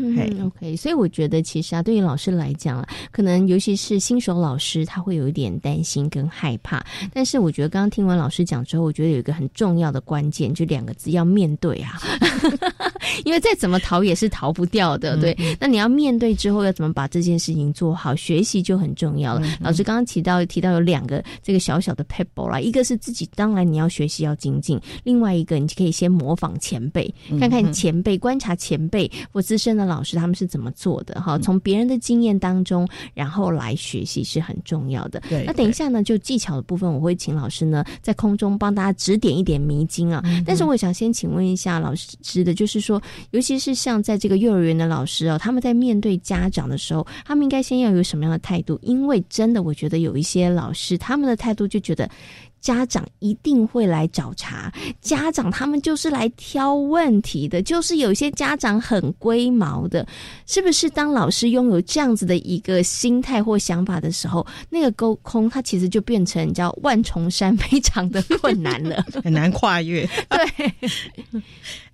[0.44, 6.84] OK，所以我觉得其实啊，对于老师来讲啊，可能尤其是新手老师，他会有一点担心跟害怕。
[7.14, 12.00] 但是我觉得刚刚听完老师讲之后，我觉得有一个很重要的关键，就两个字要面对啊。
[13.24, 15.36] 因为再怎么逃也是逃不掉的，对。
[15.60, 18.08] 那你要面对之后，要怎么把这件事情做好？
[18.18, 19.46] 学习就很重要了。
[19.68, 35.20] 老师刚刚提到提到有两个这个小小的 pebble 啦，一个是自己当然你要学习要精进，另外一个你可以先模仿前辈，看看前辈观察前辈或资深的老师他们是怎么做的哈，从别人的经验当中，然后来学习是很重要的。
[35.28, 40.24] 对，那等一下呢，就技巧的部分，我会请老师呢在空中帮大家指点一点迷津啊。
[40.46, 42.98] 但是我想先请问一下老师的，就是说，
[43.32, 48.78] 尤其是像在这个幼儿园的老师哦，他们在面对家长的时候，他们应该先要有什么样的态度？
[48.80, 49.57] 因为真的。
[49.60, 52.08] 我觉得有一些老师，他们的态度就觉得
[52.60, 60.06] 家长一定会来找茬，家长他们就是来挑问题的，就是有些家长很龟毛的，
[60.46, 60.90] 是不是？
[60.90, 70.08] 当老师拥有这样子的一个心态或想法的时候，那个沟通它其实就变成叫万重山， 非常的困难了，很难跨越。
[70.28, 71.42] 对。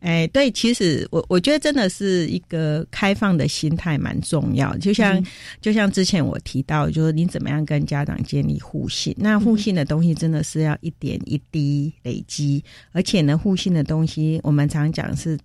[0.05, 4.77] 哎，对，其实我我觉得真的是一个开放的心态蛮重要。
[4.77, 5.25] 就像
[5.63, 9.17] 就像之前我提到，就是你怎么样跟家长建立互信。
[9.19, 12.63] 那互信的东西真的是要一点一滴累积，
[12.93, 15.39] 而且呢，互信的东西我们常讲是，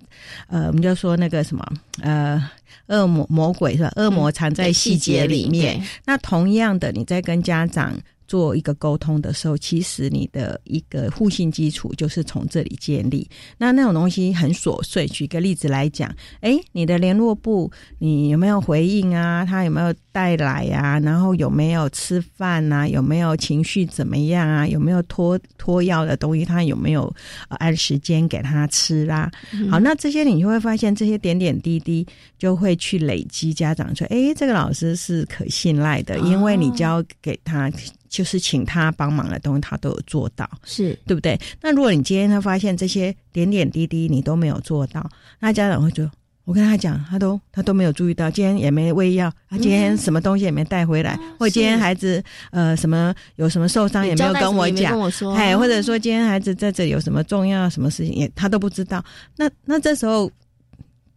[0.50, 1.66] 呃，我们就说那个什么，
[2.02, 2.50] 呃，
[2.88, 3.94] 恶魔魔鬼是吧？
[3.96, 5.82] 恶魔藏在细节里面。
[6.06, 7.98] 那同样的，你在跟家长。
[8.30, 13.28] 做一个沟通的时候，其实你的一个互信基础就是从这里建立。
[13.58, 19.44] 那那种东西很琐碎，举个例子来讲，哎，你的联络部你有没有回应啊？
[19.44, 21.00] 他有没有带来呀？
[21.00, 22.88] 然后有没有吃饭啊？
[22.88, 24.68] 有没有情绪怎么样啊？
[24.68, 26.46] 有没有拖拖药的东西？
[26.46, 27.12] 他有没有
[27.48, 29.32] 按时间给他吃啦？
[29.72, 32.06] 好，那这些你就会发现，这些点点滴滴
[32.38, 33.52] 就会去累积。
[33.52, 37.72] 家长说，哎，这个老师是可信赖的，因为你教给他。
[38.10, 41.40] 就是请他帮忙的东西，他都有做到，是对不对？
[41.62, 45.08] 那如果你今天他发现这些点点滴滴你都没有做到，
[45.40, 46.12] 那家长会觉得，
[46.44, 55.00] 我跟他讲，他都他都没有注意到，今天也没喂药，他今天什么东西也没带回来，或今天孩子呃什么有什么受伤也没有跟我讲，
[55.36, 59.06] 哎，或者说今天孩子在这里有什么重要什么事情也他都不知道，
[59.38, 60.30] 那那这时候。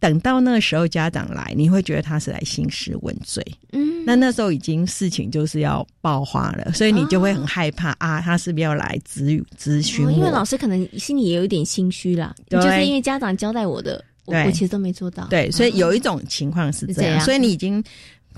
[0.03, 3.41] 等到那时候家长来，你会觉得他是来兴师问罪。
[3.71, 10.11] 嗯，那那时候已经事情就是要爆发了，所以你就会很害怕啊，他是不是要来咨咨询我？
[10.11, 15.25] 因为老师可能心里也有一点心虚啦，就是因为家长交代我的，我我其实都没做到。
[15.27, 17.81] 对，所以有一种情况是这样，所以你已经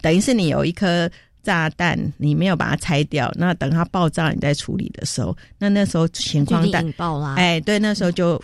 [0.04, 1.10] 等于是你有一颗
[1.42, 7.34] 炸弹，你没有把它拆掉，那等它爆炸你在处理的时候，那那时候情况引爆啦。
[7.40, 8.40] 哎，对，那时候就。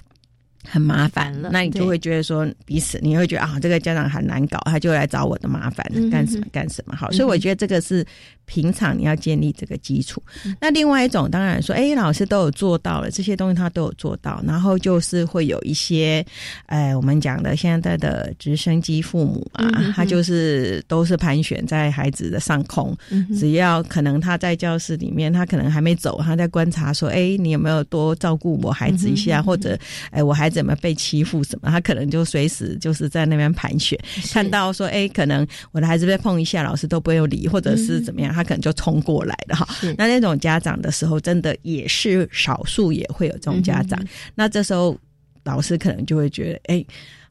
[0.68, 1.34] 很麻烦。
[1.42, 6.96] 了，那你就会觉得说彼此，你会觉得啊，这个家长很难搞，他就来找我的麻烦，干什么干什么。
[6.96, 8.06] 好，所以我觉得这个是
[8.46, 10.24] 平常你要建立这个基础。
[10.62, 16.26] 那另外一种当然说，哎，老师都有做到了，这些东西他都有做到，然后就是会有一些，
[16.68, 22.96] 哎，我们讲的现在的直升机父母啊，他就是都是盘旋在孩子的上空，
[23.38, 29.78] 只要可能他在教室里面，他可能还没走，他在观察说，哎，你有没有多照顾我孩子一下，或者
[30.12, 30.62] 哎，我孩子。
[30.62, 31.72] 有没有被欺负什么？
[31.72, 33.98] 他可能就随时就是在那边盘旋，
[34.32, 39.68] 看到说，哎，可能我的孩子被碰一下，老师都不会有理，或者是怎么样，他可能就冲过来了哈。
[39.98, 44.00] 那那种家长的时候，真的也是少数，也会有这种家长。
[44.36, 44.98] 那这时候
[45.44, 46.86] 老师可能就会觉得，哎，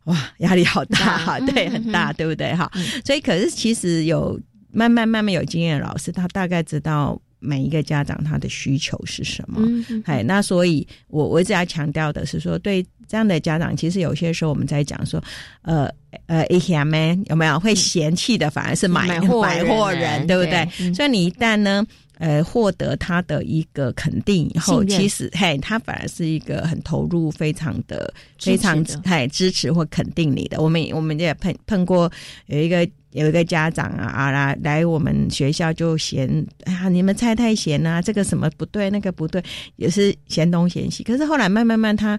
[0.05, 2.71] 哇，压力好大哈，对，很大，对不对哈？
[3.05, 4.39] 所以，可是其实有
[4.73, 7.21] 慢慢慢慢有经验的老师，他大概知道。
[7.43, 9.67] 每一个家长他的需求是什么？
[10.05, 15.21] 哎，那所以我我一直要强调的是说，对这样的家长，其实有些时候我们在讲说，
[15.63, 15.91] 呃
[16.27, 20.95] 呃，A M N 有没有会嫌弃的，反而是买买货人，对不对？
[20.95, 21.85] 所以你一旦呢，
[22.19, 30.63] 呃，获得他的一个肯定以后，其实嘿，他反而是一个很投入、非常的、非常嘿支持或肯定你的。
[30.63, 32.09] 我们我们也碰碰过
[32.47, 32.89] 有一个。
[33.13, 36.29] 有一个家长啊啊来来我们学校就嫌
[36.65, 39.43] 啊你们菜太咸啊，这个什么不对那个不对，
[39.77, 41.03] 也是嫌东嫌西。
[41.03, 42.19] 可是后来慢慢慢他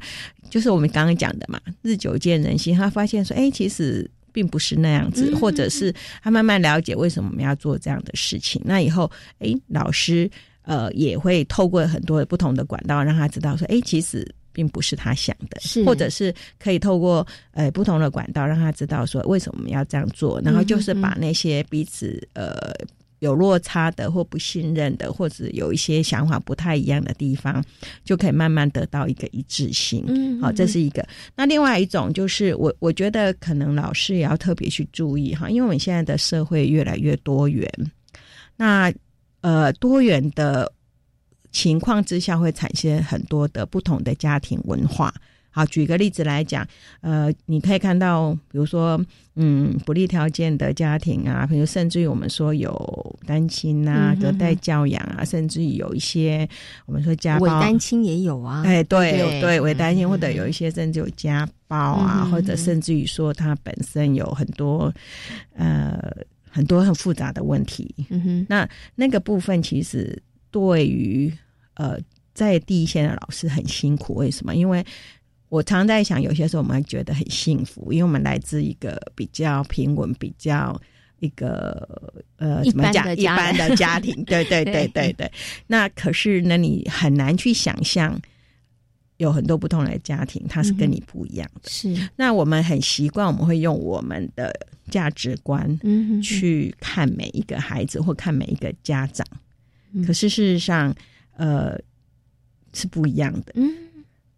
[0.49, 8.61] 就是我们刚刚讲的嘛，日久见人心，他发现说哎其实并不是那样子，或者是他慢慢了解为什么我们要做这样的事情。
[8.65, 10.29] 那以后哎老师
[10.63, 14.29] 呃也会透过很多不同的管道让他知道说哎其实。
[14.53, 22.73] 并不是他想的，是或者是可以透过呃不同的管道让他知道说为什么我们要这样做，然后就是把那些彼此呃
[23.19, 27.63] 有落差的或不信任的，或者有一些想法不太一样的地方，
[28.03, 30.03] 就可以慢慢得到一个一致性。
[30.07, 31.07] 嗯，好，这是一个。
[31.35, 37.71] 那另外一种就是我我觉得可能老师也要特别去注意哈，因为我们现在的社会越来越多元，
[38.55, 38.91] 那
[39.41, 40.71] 呃多元的。
[41.51, 45.13] 情况之下会产生很多的不同的家庭文化。
[45.53, 46.65] 好，举个例子来讲，
[47.01, 48.97] 呃，你可以看到，比如说，
[49.35, 56.47] 嗯，不利条件的家庭啊，比如甚至于我们说有单亲啊、隔代教养啊，甚至于有一些
[56.85, 58.63] 我们说家暴，单亲也有啊。
[58.65, 64.89] 哎，对对，伪单亲或者有一些甚至有家暴啊，或者甚至于说他本身有很多
[65.53, 65.99] 呃
[66.49, 67.93] 很多很复杂的问题。
[68.09, 70.17] 嗯哼，那那个部分其实。
[70.51, 71.33] 对于
[71.73, 71.97] 呃，
[72.33, 74.53] 在第一线的老师很辛苦，为什么？
[74.53, 74.85] 因为
[75.49, 80.79] 我常在想，有些时候我们觉得很幸福，因为我们来自一个比较平稳、比较
[81.19, 84.23] 一个呃，怎么讲一般的家庭。
[84.25, 85.31] 对对对对对。
[85.67, 88.17] 那可是呢，你很难去想象，
[89.17, 91.69] 有很多不同的家庭，他是跟你不一样的。
[91.69, 92.09] 是。
[92.15, 94.53] 那我们很习惯，我们会用我们的
[94.89, 95.79] 价值观
[96.21, 99.25] 去看每一个孩子，或看每一个家长。
[100.05, 100.93] 可是事实上，
[101.35, 101.77] 呃，
[102.73, 103.51] 是不一样的。
[103.55, 103.69] 嗯，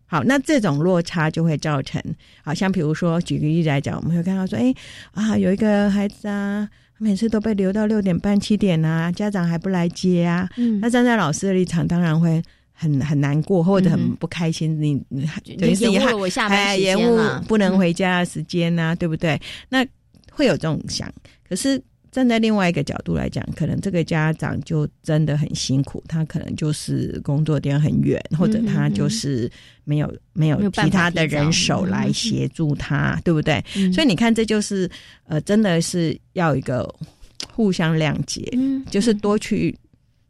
[0.05, 2.01] 好，那这种落差就会造成，
[2.43, 4.73] 好像比如说举个例子来讲，我们会看到说，哎
[5.11, 10.49] 啊，有一个孩子啊，每次都被留到六点半、七点啊，家长还不来接啊。
[10.57, 12.41] 嗯，那站在老师的立场，当然会
[12.71, 14.81] 很很难过，或者很不开心。
[14.81, 14.99] 你
[15.57, 19.39] 等于是延误我下班延误不能回家的时间啊，对不对？
[19.69, 19.85] 那
[20.31, 21.07] 会有这种想，
[21.47, 21.79] 可是。
[22.13, 29.51] 站在另外一个角度来讲，可能这个家长就真的很辛苦，他可能就是工作地方很远，或者他就是
[29.83, 33.61] 没有没有其他的人手来协助他，对不对？
[33.91, 34.89] 所以你看，这就是
[35.27, 36.87] 呃，真的是要一个
[37.51, 38.47] 互相谅解，
[38.91, 39.75] 就是多去。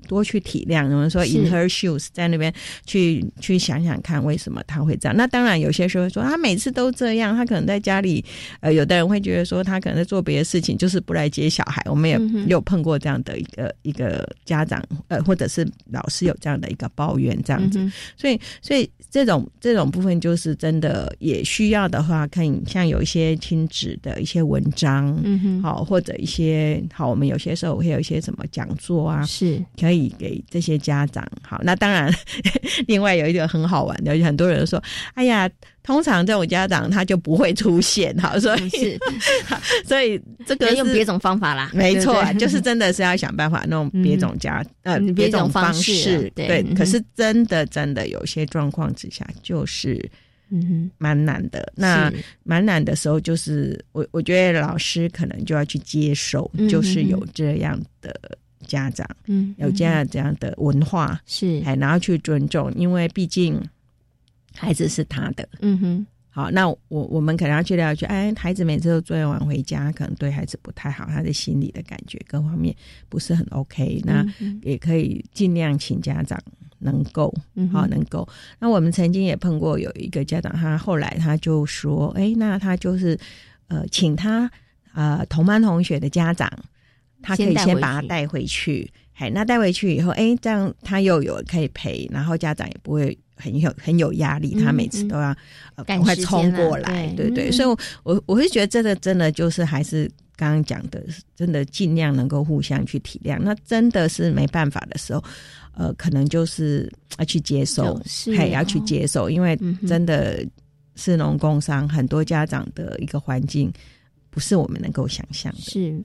[0.03, 2.53] 多去体谅，我们说 in her shoes，在那边
[2.85, 5.15] 去去想想看，为什么他会这样？
[5.15, 8.23] 那当然，有些时候说他每次都这样，他可能在家里，
[8.61, 11.81] 呃，有的人会觉得说他可能在做别的事情，就是不来接小孩。
[11.85, 17.79] 我们也有碰过这样的一个一个家长，呃，或者是老师有这样的一个抱怨，这样子。
[18.17, 29.92] 所以，所以这种这种部分，就是真的也需要的话，看像有一些亲子的一些文章，嗯哼，好，或者一些好，我们有些时候会有一些什么讲座啊，是可以。
[29.93, 32.11] 可以给这些家长好，那当然，
[32.87, 34.83] 另外有一个很好玩的，很多人说
[35.13, 35.47] ：“哎呀，
[35.83, 38.99] 通常这种家长他就不会出现。”好，所以是，
[39.85, 46.63] 所以这个用别种方法啦，没错，就是真的是要想办法弄别种家呃别种方式，对。
[46.75, 50.03] 可是真的真的有些状况之下，就是
[50.49, 51.71] 嗯蛮难的。
[51.75, 52.11] 那
[52.43, 58.11] 蛮难的时候，就是我我觉得老师可能就要去接受，就是有这样的。
[58.63, 63.61] 家长，嗯，有这样这样的文化是，哎，然后去尊重，因为毕竟
[64.55, 72.75] 孩子是他的，嗯哼，好，那我我们可能要去了解，哎，孩子每次都作业完回家，可能对孩子不太好，他的心理的感觉各方面
[73.09, 74.01] 不是很 OK。
[74.03, 74.25] 那
[74.61, 76.39] 也可以尽量请家长
[76.79, 77.33] 能够，
[77.71, 78.27] 好能够。
[78.59, 83.17] 那我们曾经也碰过有一个家长，他后来他就说，哎，那他就是
[83.67, 84.49] 呃，请他
[84.93, 86.51] 呃同班同学的家长，
[87.23, 88.87] 他可以先把他带回去。
[89.15, 93.17] 哎，那带回去以后，哎，这样他又有可以陪，然后家长也不会。
[93.35, 95.35] 很有很有压力，他每次都要
[95.87, 101.03] 赶快冲过来，对对，所以，我我会觉得这个真的就是还是刚刚讲的，
[101.35, 103.39] 真的尽量能够互相去体谅。
[103.39, 105.23] 那真的是没办法的时候，
[105.73, 107.99] 呃，可能就是要去接受，
[108.37, 110.45] 还要去接受，因为真的
[110.95, 113.69] 是农工商，很多家长的一个环境
[114.29, 115.59] 不是我们能够想象的。
[115.59, 116.03] 是。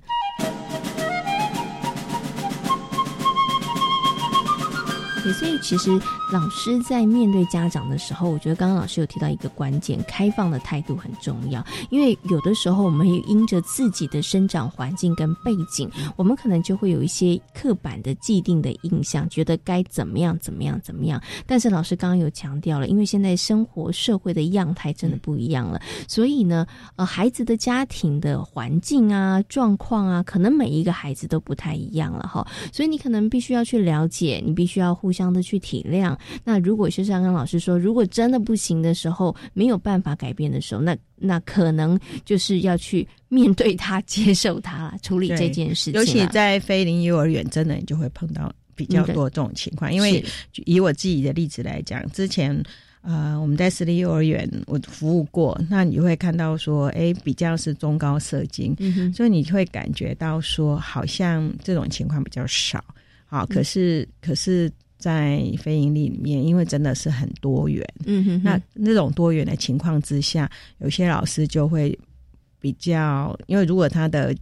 [5.33, 5.91] 所以，其实
[6.33, 11.65] 老师在面对家长的时候，我觉得刚刚老师有提到一个关键，开放的态度很重要。
[11.91, 21.23] 因为有的时候，我们因着自己的生长环境跟背景，我们可能就会有一些刻板的既定的印象，觉得该怎么样怎么样怎么样。
[21.47, 26.67] 但是老师刚刚有强调了，因为现在生活社会的样态真的不一样了，所以呢，
[26.97, 32.47] 呃，孩子的家庭的环境啊、状况啊，可能每一个孩子都不太一样了哈。
[32.73, 35.18] 所以你可能必须要去了解，你必须要互相。
[35.19, 45.95] 这样的去体谅，那如果是像刚老师说，如果真的不行的时候，没有办法改变的时候，那那可能就是要去面对他、接受他 处理这件事情。
[45.95, 49.93] 尤其在非零幼儿园，真的你就会碰到比较多这种情况。
[49.93, 50.25] 因为
[50.67, 52.57] 以我自己的例子来讲，之前
[53.01, 58.73] 呃我们在私立幼儿园我服务过，那你会看到说，哎，比较是中高社经，
[59.13, 62.85] 所以你会感觉到说，好像这种情况比较少。
[63.27, 64.71] 好，可是可是。
[64.99, 71.97] 在非盈利里面，因为真的是很多元，嗯哼，那那种多元的情况之下，有些老师就会
[72.61, 74.35] 比较，因为如果他的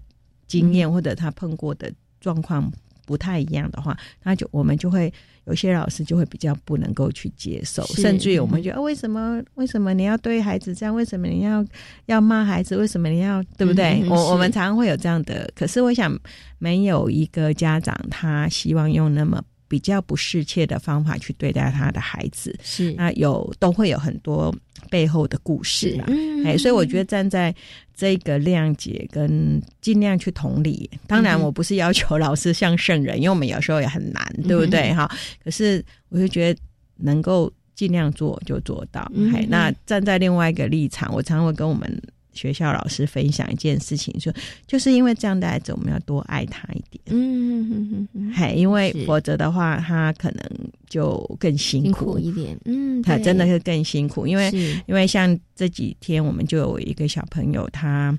[0.46, 2.72] 经验或者他碰过的状况
[3.04, 5.12] 不太一样的话，他就我们就会
[5.44, 10.94] 有些老师就会比较不能够去接受，甚至于我们觉得为什么为什么你要对孩子这样？
[10.94, 11.62] 为什么你要
[12.06, 12.78] 要骂孩子？
[12.78, 14.02] 为什么你要对不对？
[14.08, 16.18] 我我们常常会有这样的，可是我想
[16.58, 19.44] 没有一个家长他希望用那么。
[19.68, 22.92] 比较不适切的方法去对待他的孩子，是。
[22.92, 24.54] 那有都会有很多
[24.90, 26.06] 背后的故事啊，
[26.44, 27.54] 哎，所以我觉得站在
[27.94, 34.92] 这个谅解跟尽量去同理，当然我不是要求老师像圣人，因为我们有时候也很难，对不对？
[34.94, 35.10] 哈？
[35.42, 36.60] 可是我就觉得
[36.96, 42.02] 能够尽量做就做到，哎，那站在另外一个立场，我常会跟我们。
[42.36, 44.32] 学校老师分享一件事情，说
[44.66, 47.02] 就是因为这样的孩子，我们要多爱他一点。
[47.06, 50.42] 嗯嗯嗯，嘿，因为否则的话，他可能
[50.88, 52.56] 就更辛苦一点。
[52.66, 54.50] 嗯，他真的是更辛苦，因为
[54.86, 58.16] 因为像这几天，我们就有一个小朋友，他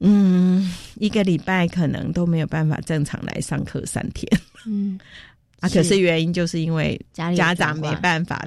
[0.00, 4.26] 嗯，一个礼拜可能都没有办法正常来上课三天。
[4.66, 4.98] 嗯。
[5.60, 8.46] 啊，可是原因就是因为家长没办法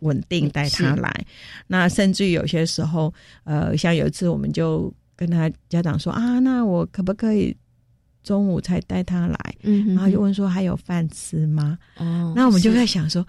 [0.00, 1.24] 稳定带他来，
[1.68, 3.12] 那甚至有些时候，
[3.44, 7.56] 呃，像有一次我们就跟他家长说啊，那我可不可以
[8.24, 9.54] 中午才带他来？
[9.62, 11.78] 嗯，然后就问说还有饭吃吗？
[11.98, 13.24] 哦，那我们就在想说，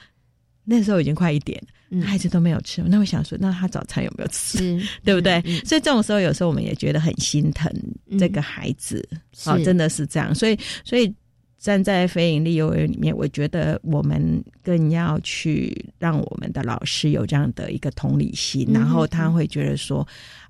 [0.63, 1.61] 那时候已经快一点，
[2.01, 4.81] 孩子都没有吃，那我想说，那他早餐有没有吃？
[5.03, 5.39] 对不对？
[5.63, 7.71] 所以这种时候，有时候我们也觉得很心疼
[8.17, 9.07] 这个孩子，
[9.45, 11.13] 哦，真的是这样，所以，所以。
[11.61, 20.05] 站在非盈利幼儿园里面，我觉得我们更要去让我们的老师有这样的一个同理心，然后他会觉得说，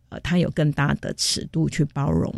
[0.08, 2.34] 呃，他有更大的尺度去包容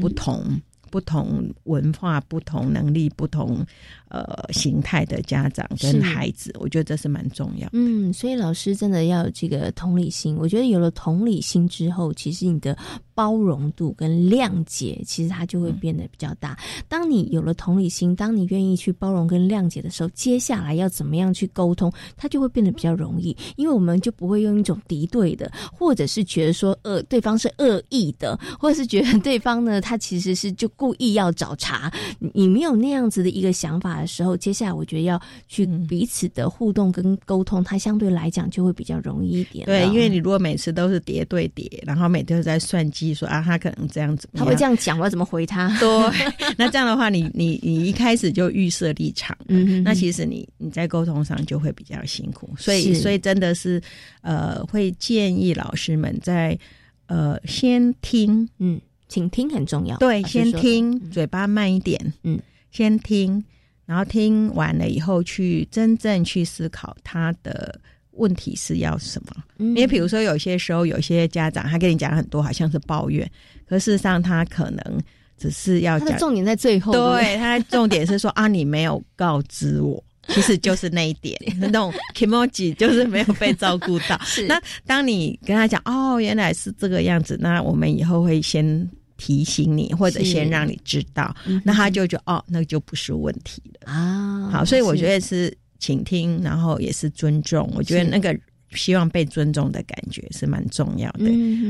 [0.00, 0.58] 不同。
[0.90, 3.64] 不同文化、不同能力、不同
[4.08, 7.68] 呃形态的家长跟孩子，我觉得这是蛮重要。
[7.72, 10.36] 嗯，所以老师真的要有这个同理心。
[10.36, 12.76] 我觉得有了同理心之后，其实你的
[13.14, 16.58] 包容度跟谅解，其实它就会变得比较大。
[16.88, 23.36] 当你有了同理心，当你愿意去包容跟谅解的时候，接下来要怎么样去沟通，它就会变得比较容易。
[23.56, 30.68] 因为我们就不会用一种敌对的，或者是觉得说恶对方是恶意的，或者是觉得对方呢，他其实是就。
[30.80, 31.92] 故意要找茬，
[32.32, 39.66] 你没有那样子的一个想法的时候，接下来我觉得要去彼此的互动跟沟通，它相对来讲就会比较容易一点。
[39.66, 45.68] 对，因为你如果每次都是叠对叠，然后每天都在算计说啊，他可能这样子，他会这样讲，我要怎么回他？
[45.78, 52.48] 对，那这样的话，你 你你一开始就预设立场，嗯，那其实你你在沟通上就会比较辛苦。
[52.56, 53.78] 所以，所以真的是
[54.22, 56.58] 呃，会建议老师们在
[57.04, 58.80] 呃先听，嗯。
[59.10, 62.40] 请听很重要，对，先听，嘴巴慢一点，嗯，
[62.70, 63.44] 先听，
[63.84, 67.78] 然后听完了以后，去真正去思考他的
[68.12, 69.42] 问题是要什么？
[69.58, 73.28] 因为比如说有些时候，有些家长他跟你讲很多，好像是抱怨，
[73.68, 75.02] 可事实上他可能
[75.36, 76.92] 只是要讲重点在最后。
[76.92, 84.16] 对他重点是说啊，你没有告知我，其实就是那一点， 那种 emoji 就是没有被照顾到。
[84.46, 88.88] 那当你跟他讲哦，原来是这个样子，那我们以后会先
[89.20, 91.32] 提醒你，或者先让你知道，
[91.64, 94.48] 那他就觉得哦，那就不是问题了啊。
[94.50, 95.56] 好，所以我觉得是。
[95.82, 97.66] 倾听，然后也是尊重。
[97.74, 98.38] 我觉得那个
[98.72, 101.24] 希望被尊重的感觉是蛮重要的。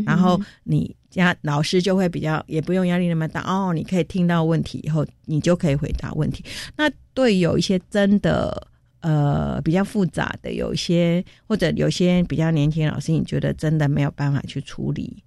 [0.04, 6.44] 然后你家老师就会比较也不用压力那么大哦，你可以听到问题以后，你就可以回答问题。
[6.76, 8.66] 那对有一些真的
[8.98, 15.22] 呃比较复杂的，有一些或者有些比较年轻老师，你觉得真的没有办法去处理。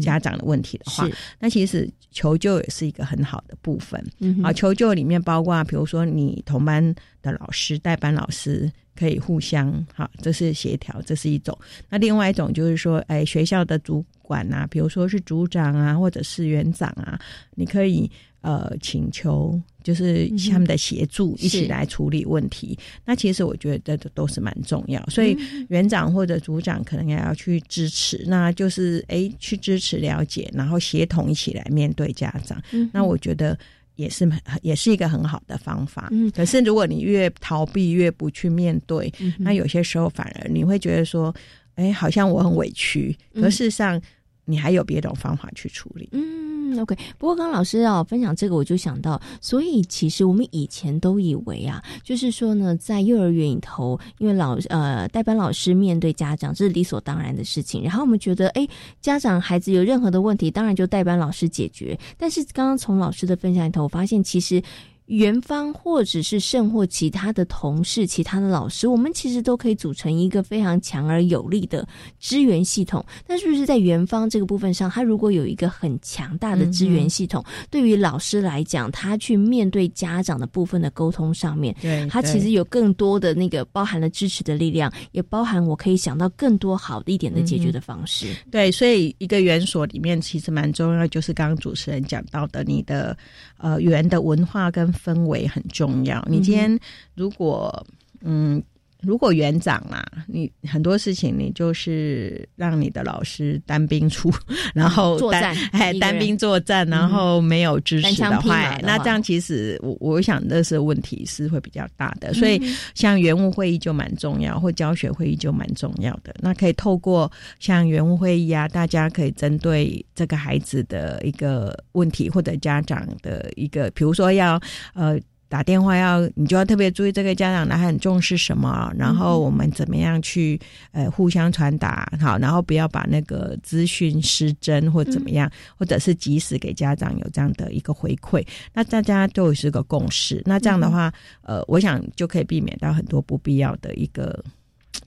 [0.00, 1.08] 家长的问题的话，
[1.38, 4.02] 那其实求救也是一个很好的部分。
[4.42, 11.56] 啊，求救里面包括，比如说你同班的老师、代班老师可以互相，好，这是协调，这是一种。
[11.88, 17.18] 那另外一种就是说，哎，学校的主管啊，比如说是组长啊，或者是园长啊，
[17.54, 18.10] 你可以。
[18.44, 22.78] 呃，请求就是他们的协助，一起来处理问题。
[23.02, 25.34] 那其实我觉得这都是蛮重要，所以
[25.70, 28.22] 园长或者组长可能也要去支持。
[28.26, 32.62] 那就是哎，去支持、了解，然后协同一起来面对家长。
[32.92, 33.58] 那我觉得
[33.96, 34.30] 也是
[34.60, 36.08] 也是一个很好的方法。
[36.12, 41.34] 嗯，可是如果你越逃避，越不去面对，那有些时候反而你会觉得说，
[41.76, 43.16] 哎，好像我很委屈。
[43.34, 43.98] 可事实上，
[44.44, 46.08] 你还有别种方法去处理。
[46.12, 46.78] 嗯。
[46.80, 46.96] ，OK。
[47.18, 57.82] 不过刚老师啊分享这个，我就想到，所以其实我们以前都以为啊，就是说呢，在幼儿园里头，因为老呃代班老师面对家长，这是理所当然的事情。
[57.82, 58.66] 然后我们觉得，哎，
[59.00, 61.96] 家长孩子有任何的问题，当然就代班老师解决。
[62.18, 64.62] 但是刚刚从老师的分享里头，我发现其实。
[65.06, 71.86] 园方或者是甚或其他的同事、其他的老师，我们其实都可以组成一个非常强而有力的
[72.18, 73.04] 支援系统。
[73.26, 88.34] 但是不是在元芳这个部分上，他如果有一个很强大的支援系统，对于老师来讲，他去面对家长的部分的沟通上面，对他其实有更多的那个包含了支持的力量，也包含我可以想到更多好的一点的解决的方式。
[88.50, 93.16] 对，所以一个园所里面其实蛮重要，就是刚刚主持人讲到的，你的
[93.64, 94.84] 呃园的文化跟。
[95.04, 96.24] 氛围很重要。
[96.28, 96.78] 你今天
[97.14, 97.86] 如果
[98.20, 98.62] 嗯。
[99.04, 100.03] 如果园长啊，
[100.34, 104.32] 你很多事情你就是让你的老师单兵出，
[104.74, 112.34] 然后作战，哎，单兵作战，然后没有支持的话，那这样其实我我想那是问题是会比较大的。
[112.34, 112.60] 所以
[112.96, 116.34] 像园务会议就蛮重要，或教学会议就蛮重要的。
[116.40, 117.30] 那可以透过
[117.60, 124.60] 像园务会议啊，大家可以针对这个孩子的一个问题，或者家长的一个，比如说要
[124.94, 125.16] 呃。
[125.54, 135.48] 打电话要你就要特别注意这个家长他很重视什么，然后我们怎么样去呃互相传达好，然后不要把那个资讯失真或怎么样，
[135.78, 144.42] 或者是及时给家长有这样的一个回馈，那大家都是个共识，那这样的话，呃，我想就可以避免到很多不必要的一个。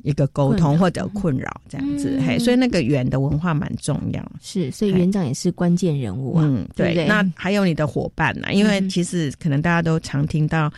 [0.04, 7.06] 一个沟通或者困扰这样子，嘿，所以那个园的文化蛮重要，是，所以园长也是关键人物啊，嗯，对。
[7.08, 8.54] 那还有你的伙伴呢？
[8.54, 10.72] 因为其实可能大家都常听到，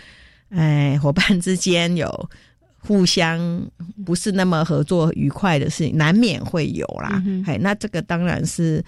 [0.50, 2.30] 哎，伙伴之间有
[2.80, 3.40] 互相
[4.06, 7.22] 不是那么合作愉快的事情，难免会有啦。
[7.46, 8.84] 嘿，那这个当然是，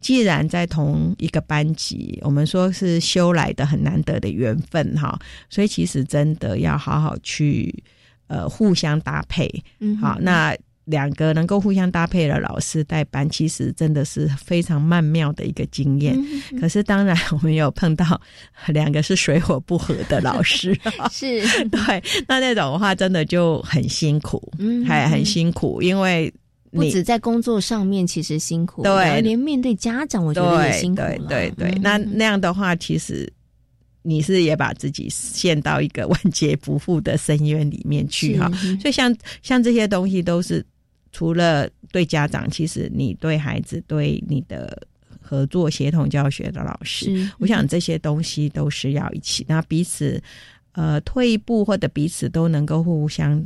[0.00, 5.18] 既然在同一个班级，我们说是修来的很难得的缘分哈，
[5.48, 7.82] 所以其实真的要好好去。
[8.30, 9.50] 呃，互相搭配，
[9.80, 16.16] 嗯，好，那两个能够互相搭配的老师带班，其实真的是非常曼妙的一个经验。
[16.60, 18.20] 可是，当然我们有碰到
[18.68, 20.72] 两个是水火不和的老师，
[21.10, 21.40] 是。
[21.70, 26.32] 对，那那种的话真的就很辛苦，嗯，还很辛苦，因为
[26.70, 33.28] 不止在工作上面其实辛苦，对，连面对家长，我觉得也辛苦对对对，那那样的话，其实。
[34.02, 40.64] 你是也把自己陷到一个万劫不复的深渊里面去哈，所以像像这些东西都是
[41.12, 44.86] 除了对家长，其实你对孩子、对你的
[45.20, 50.22] 合作协同教学的老师，我想这些东西都是要一起，那彼此
[50.72, 53.44] 呃退一步或者彼此都能够互相。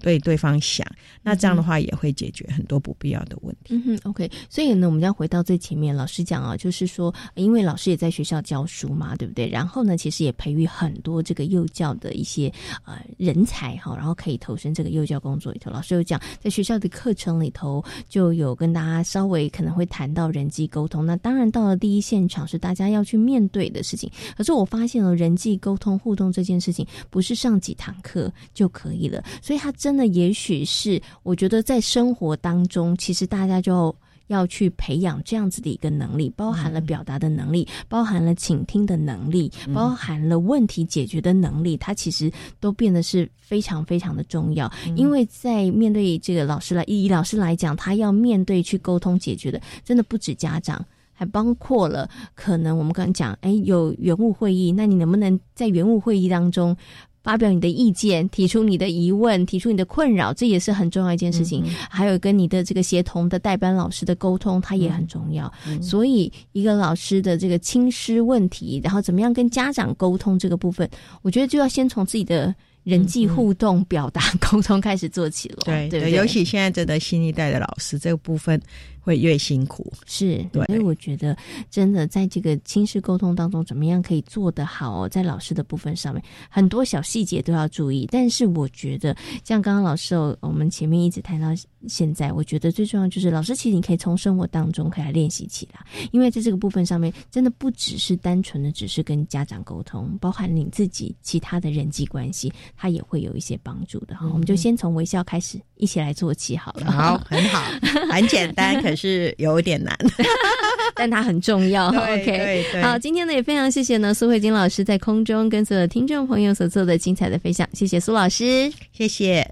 [0.00, 0.86] 对对方想，
[1.22, 3.74] 那这样的话也会解决很多不必要的问题。
[3.74, 4.30] 嗯哼，OK。
[4.48, 9.46] 所以呢，我们要回到最前面，老师讲啊，就是说，因为老师也在学校教书嘛，对不对？
[9.48, 12.50] 然后呢，其实也培育很多这个幼教的一些
[12.86, 15.70] 呃人才哈，然后可以投身这个幼教工作里头。
[15.70, 21.04] 老师有讲，在学校的课程里头就有跟大家稍微可能会谈到人际沟通。
[21.04, 24.10] 那当然到了第一现场是大家要去面对的事情。
[24.36, 29.70] 可是我发现了人际沟通互动这件事情不是上几堂课就可以了，所以他。
[29.82, 33.92] 真的也许是我觉得在生活当中，其实大家就。
[34.28, 44.72] 要去培养这样子的一个能力，包含了表达的能力，包含了倾听的能力，包含了问题解决的能力，它其实都变得是非常非常的重要。
[44.96, 56.74] 因为在面对这个老师来，以老师来讲，他要面对去沟通解决的，真的不止家长，还包括了可能我们刚刚讲，哎，有原务会议，那你能不能在原务会议当中？
[57.22, 61.64] 发表你的意见，提出你的疑问，提出你的困扰，这也是很重要一件事情。
[61.88, 65.52] 还有跟你的这个协同的代班老师的沟通，它也很重要。
[65.80, 70.88] 所以，一个老师的这个亲师问题，然后怎么样跟家长沟通这个部分，
[71.22, 75.58] 我觉得就要先从自己的人际互动、表达、沟通开始做起了。
[75.64, 78.60] 对对，尤其现在这个新一代的老师，这个部分。
[79.02, 81.36] 会越辛苦，是对，所以我觉得
[81.68, 85.08] 真的在这个亲师沟通当中，怎么样可以做得好？
[85.08, 88.08] 在老师的部分上面，很多小细节都要注意。
[88.10, 91.48] 但是我觉得，像刚刚老师哦，我们前面一直谈到
[91.88, 104.28] 现在，我觉得最重要就是老师，其实你可以从生活当中可以来练习起来，因为在这个部分上面，真的不只是单纯的只是跟家长沟通，包含你自己其他的人际关系，它也会有一些帮助的哈。
[104.28, 106.92] 我们就先从微笑开始，一起来做起好了。
[106.92, 107.60] 好， 很好，
[108.08, 108.80] 很简单。
[108.80, 109.98] 可是有点难，
[110.94, 111.88] 但它很重要。
[111.88, 119.44] OK，好，今天呢也非常谢谢呢苏慧金老师在空中跟所有听众朋友所做的精彩的分享，谢谢苏老师，谢谢。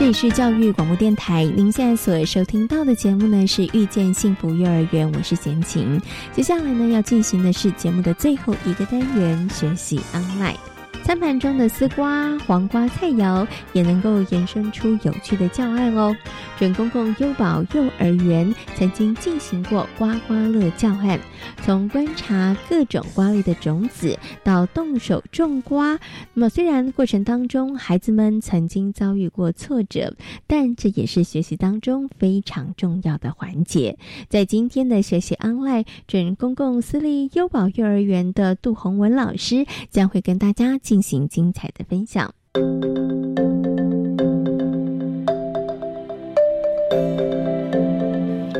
[0.00, 6.00] 这里是教育广播电台，您现在所收听到的节目呢是遇见幸福幼儿园，我是贤琴。
[6.32, 10.69] 接下来呢要进行的是节目的最后一个单元——学习 online。
[11.10, 16.16] 餐盘中的丝瓜、黄瓜菜肴也能够延伸出有趣的教案哦。
[16.56, 21.18] 准公共优保幼儿园曾经进行过刮刮乐教案，
[21.62, 25.98] 从观察各种瓜类的种子到动手种瓜。
[26.34, 30.14] 那么虽然过程当中孩子们曾经遭遇过挫折，
[30.46, 33.98] 但这也是学习当中非常重要的环节。
[34.28, 40.78] 在今天的学习 online 准公共私立优保幼儿园的杜宏文老师将会跟大家。
[40.78, 42.32] 进行精彩的分享。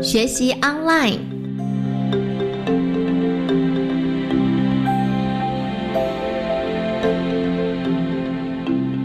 [0.02, 1.18] 学习 online，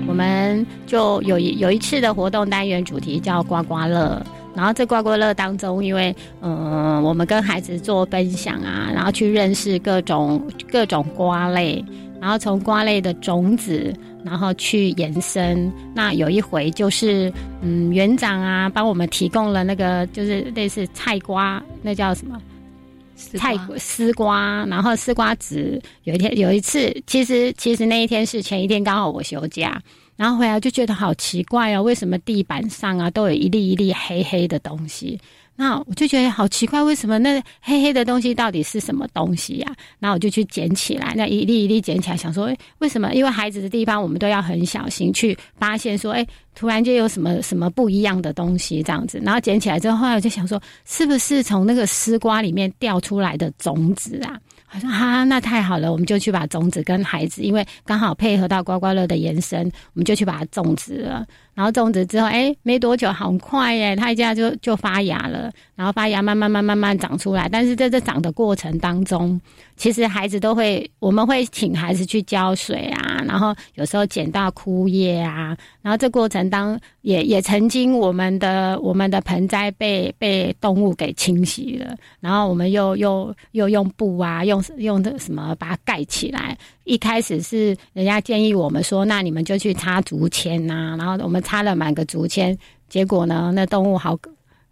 [0.07, 4.25] 我们就有一有一次的活动单元主题叫刮刮乐，
[4.55, 11.83] 然后在刮刮乐当中，因为嗯，我们跟孩子做分享啊，然后去认识各种各种瓜类。
[12.21, 13.93] 然后从瓜类的种子，
[14.23, 15.71] 然后去延伸。
[15.93, 22.41] 那有一回就是，嗯，园长啊，帮我们提供了那个，就是类似菜瓜，那叫什么？
[23.15, 24.65] 菜丝瓜。
[24.65, 25.81] 然后丝瓜籽。
[26.03, 29.81] 有一天有一次，其实其实那一天是前一天，刚好我休假，
[30.15, 35.19] 然后回来就觉得好奇怪哦，为什么地板上啊都有一粒一粒黑黑的东西？
[35.57, 39.75] 那我就觉得好奇怪，为什么那黑黑的东西到底是什么东西呀？
[39.99, 43.13] 那我就去捡起来，那一粒一粒捡起来，想说，为什么？
[43.13, 49.17] 因为孩子的地方，我们都要很小心去发现，说，哎，突然间有什么什么不一样的东西这样子。
[49.23, 54.37] 然后捡起来之后，后来我就想说，是不是从那个丝瓜里面掉出来的种子啊？
[54.67, 61.25] 好像哈，那太好了，我们就去把种子跟孩子，因为刚好配合到刮刮乐的延伸，我们就去把它种植了。
[61.55, 65.49] 然后种植之后，哎，没多久，好快耶，它一下就就发芽了。
[65.73, 67.49] 然后发芽，慢慢慢慢慢长出来。
[67.49, 69.39] 但是在这长的过程当中，
[69.77, 75.57] 其实孩子都会，我们会请孩子去浇水啊，然后有时候捡到枯叶啊。
[75.81, 81.95] 然后这过程当也也曾经我们的我们的盆栽被被动物给侵袭了。
[82.19, 86.57] 然后我们又又又用布啊，用用的什么把它盖起来。
[86.85, 90.95] 一开始是人家建议我们说，那你们就去插竹签呐。
[90.97, 92.57] 然后我们插了满个竹签，
[92.87, 94.17] 结果呢，那动物好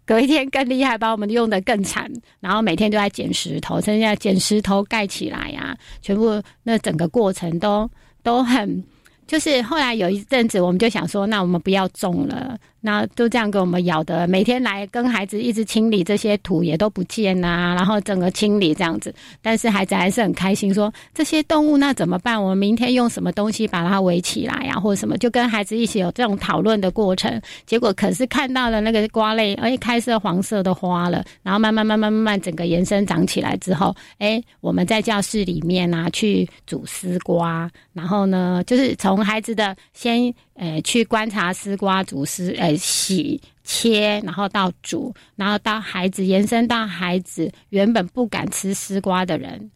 [0.06, 2.10] 隔一天更厉害，把我们用的更惨。
[2.40, 7.90] 然后每天都在捡石头，剩下捡石头盖起来呀，全部那整个过程都
[8.22, 8.82] 都很，
[9.26, 12.56] 就是后来有一阵子，我们就想说，那我们不要种了。
[12.86, 22.40] 那都这样给我们咬的，每天来跟孩子一直清理这些土也都不见呐，然后整个清理这样子，但是孩子还是很开心，说这些动物那怎么办？
[22.40, 25.16] 我们明天用什么东西把它围起来呀，或者什么？
[25.16, 27.40] 就跟孩子一起有这种讨论的过程。
[27.64, 40.34] 结果可是看到了那个瓜类，哎，开设黄色的花了，然后慢慢慢慢慢慢整个延伸长起来之后，哎，我们在教室里面啊去煮丝瓜，然后呢，就是从孩子的先。
[40.54, 49.70] 呃，去观察丝瓜煮丝，呃，洗切，然后到煮，然后到孩子延伸到孩子原本不敢吃丝瓜的人，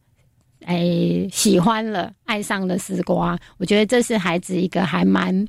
[0.64, 3.38] 哎，喜欢了，爱上了丝瓜。
[3.58, 5.46] 我觉得这是孩子一个还蛮。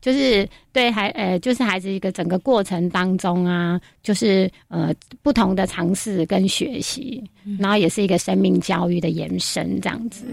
[0.00, 7.24] 就是对孩呃，就是孩子一个整个过程当中啊，就是呃不同的尝试跟学习，
[7.58, 10.26] 然后也是一个生命教育的延伸，这样子。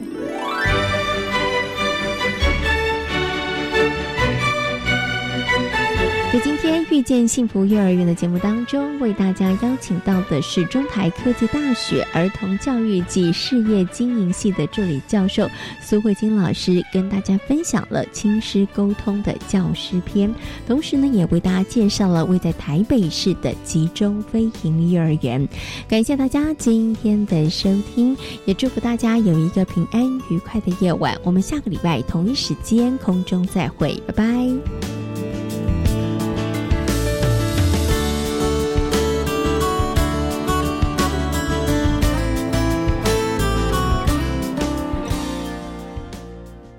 [6.32, 15.46] 在今天遇见幸福幼儿园的节目当中，为大家邀请到的是中台科技大学儿童教育及事业经营系的助理教授
[15.82, 20.34] 苏慧金老师，跟大家分享了亲师沟通的教师篇，
[20.66, 25.46] 同时呢，也为大家介绍了位在台北市的集中飞行幼儿园。
[25.86, 28.16] 感谢大家今天的收听，
[28.46, 31.14] 也祝福大家有一个平安愉快的夜晚。
[31.26, 35.01] 我们下个礼拜同一时间空中再会，拜拜。